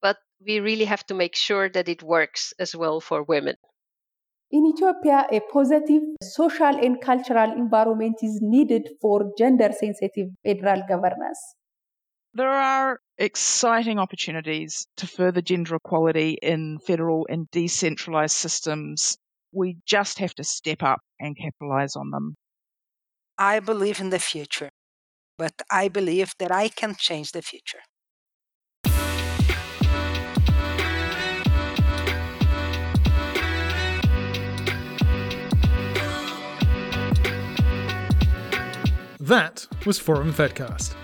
but 0.01 0.17
we 0.45 0.59
really 0.59 0.85
have 0.85 1.05
to 1.07 1.13
make 1.13 1.35
sure 1.35 1.69
that 1.69 1.89
it 1.89 2.01
works 2.01 2.53
as 2.59 2.75
well 2.75 3.01
for 3.01 3.23
women. 3.23 3.55
In 4.51 4.65
Ethiopia, 4.65 5.27
a 5.31 5.41
positive 5.41 6.01
social 6.23 6.75
and 6.83 6.99
cultural 6.99 7.51
environment 7.51 8.17
is 8.23 8.39
needed 8.41 8.89
for 8.99 9.31
gender 9.37 9.69
sensitive 9.71 10.29
federal 10.43 10.81
governance. 10.87 11.39
There 12.33 12.49
are 12.49 12.99
exciting 13.17 13.99
opportunities 13.99 14.87
to 14.97 15.07
further 15.07 15.41
gender 15.41 15.75
equality 15.75 16.37
in 16.41 16.79
federal 16.79 17.27
and 17.29 17.49
decentralized 17.51 18.35
systems. 18.35 19.17
We 19.51 19.77
just 19.85 20.19
have 20.19 20.33
to 20.35 20.43
step 20.43 20.81
up 20.81 21.01
and 21.19 21.37
capitalize 21.37 21.95
on 21.95 22.11
them. 22.11 22.35
I 23.37 23.59
believe 23.59 23.99
in 23.99 24.09
the 24.09 24.19
future, 24.19 24.69
but 25.39 25.61
I 25.71 25.87
believe 25.87 26.33
that 26.37 26.51
I 26.51 26.67
can 26.67 26.95
change 26.95 27.31
the 27.31 27.41
future. 27.41 27.79
That 39.21 39.67
was 39.85 39.99
Forum 39.99 40.33
Fedcast. 40.33 40.95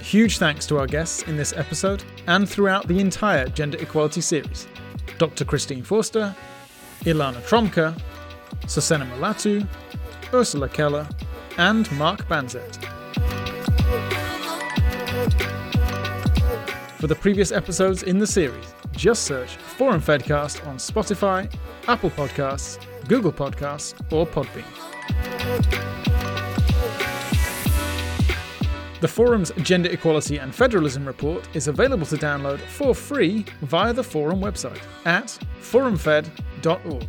Huge 0.00 0.38
thanks 0.38 0.66
to 0.66 0.78
our 0.78 0.86
guests 0.86 1.22
in 1.24 1.36
this 1.36 1.52
episode 1.52 2.02
and 2.26 2.48
throughout 2.48 2.88
the 2.88 2.98
entire 2.98 3.46
gender 3.48 3.78
equality 3.78 4.20
series 4.20 4.66
Dr. 5.18 5.44
Christine 5.44 5.84
Forster, 5.84 6.34
Ilana 7.02 7.40
Trombka, 7.42 7.94
Susana 8.66 9.04
Malatu, 9.06 9.66
Ursula 10.32 10.68
Keller, 10.68 11.06
and 11.60 11.92
Mark 11.92 12.26
Banzet. 12.26 12.76
For 16.96 17.06
the 17.06 17.14
previous 17.14 17.52
episodes 17.52 18.02
in 18.02 18.18
the 18.18 18.26
series, 18.26 18.74
just 18.92 19.24
search 19.24 19.56
Forum 19.56 20.00
Fedcast 20.00 20.66
on 20.66 20.78
Spotify, 20.78 21.52
Apple 21.86 22.08
Podcasts, 22.10 22.82
Google 23.08 23.32
Podcasts, 23.32 23.92
or 24.10 24.26
Podbean. 24.26 24.64
The 29.02 29.08
Forum's 29.08 29.52
Gender 29.62 29.90
Equality 29.90 30.38
and 30.38 30.54
Federalism 30.54 31.04
report 31.04 31.46
is 31.54 31.68
available 31.68 32.06
to 32.06 32.16
download 32.16 32.60
for 32.60 32.94
free 32.94 33.44
via 33.62 33.92
the 33.92 34.04
Forum 34.04 34.40
website 34.40 34.80
at 35.04 35.38
forumfed.org. 35.60 37.06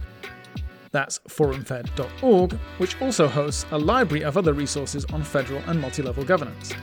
That's 0.91 1.19
forumfed.org, 1.19 2.53
which 2.77 3.01
also 3.01 3.27
hosts 3.27 3.65
a 3.71 3.77
library 3.77 4.23
of 4.23 4.37
other 4.37 4.53
resources 4.53 5.05
on 5.05 5.23
federal 5.23 5.61
and 5.67 5.79
multi 5.79 6.01
level 6.01 6.23
governance. 6.23 6.73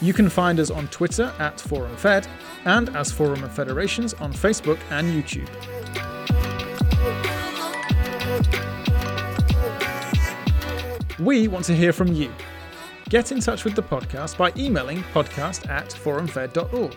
You 0.00 0.12
can 0.12 0.28
find 0.28 0.60
us 0.60 0.70
on 0.70 0.88
Twitter 0.88 1.32
at 1.38 1.56
ForumFed 1.56 2.28
and 2.66 2.94
as 2.94 3.10
Forum 3.10 3.42
of 3.42 3.52
Federations 3.52 4.12
on 4.14 4.32
Facebook 4.32 4.78
and 4.90 5.08
YouTube. 5.08 5.48
We 11.18 11.48
want 11.48 11.64
to 11.66 11.74
hear 11.74 11.92
from 11.92 12.12
you. 12.12 12.30
Get 13.08 13.32
in 13.32 13.40
touch 13.40 13.64
with 13.64 13.74
the 13.74 13.82
podcast 13.82 14.36
by 14.36 14.52
emailing 14.56 15.02
podcast 15.14 15.68
at 15.70 15.88
forumfed.org 15.88 16.96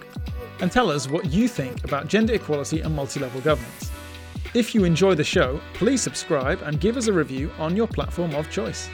and 0.62 0.72
tell 0.72 0.90
us 0.90 1.08
what 1.10 1.26
you 1.32 1.48
think 1.48 1.84
about 1.84 2.08
gender 2.08 2.34
equality 2.34 2.82
and 2.82 2.96
multi 2.96 3.20
level 3.20 3.42
governance. 3.42 3.92
If 4.54 4.74
you 4.74 4.86
enjoy 4.86 5.16
the 5.16 5.24
show, 5.24 5.60
please 5.74 6.02
subscribe 6.02 6.62
and 6.64 6.80
give 6.80 6.98
us 6.98 7.08
a 7.08 7.14
review 7.14 7.52
on 7.60 7.76
your 7.76 7.88
platform 7.88 8.34
of 8.34 8.50
choice. 8.50 8.90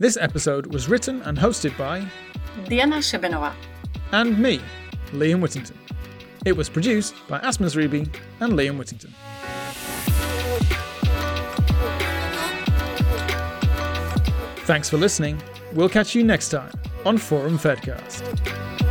This 0.00 0.16
episode 0.16 0.72
was 0.72 0.88
written 0.88 1.22
and 1.22 1.36
hosted 1.36 1.76
by 1.76 2.06
Diana 2.68 2.98
Shebenova 2.98 3.52
and 4.12 4.38
me, 4.38 4.60
Liam 5.12 5.40
Whittington. 5.40 5.76
It 6.44 6.56
was 6.56 6.68
produced 6.68 7.14
by 7.28 7.40
Asmus 7.40 7.76
Reby 7.76 8.08
and 8.40 8.52
Liam 8.52 8.78
Whittington. 8.78 9.12
Thanks 14.64 14.88
for 14.88 14.98
listening. 14.98 15.42
We'll 15.72 15.88
catch 15.88 16.14
you 16.14 16.24
next 16.24 16.48
time 16.48 16.72
on 17.04 17.18
Forum 17.18 17.58
Fedcast. 17.58 18.87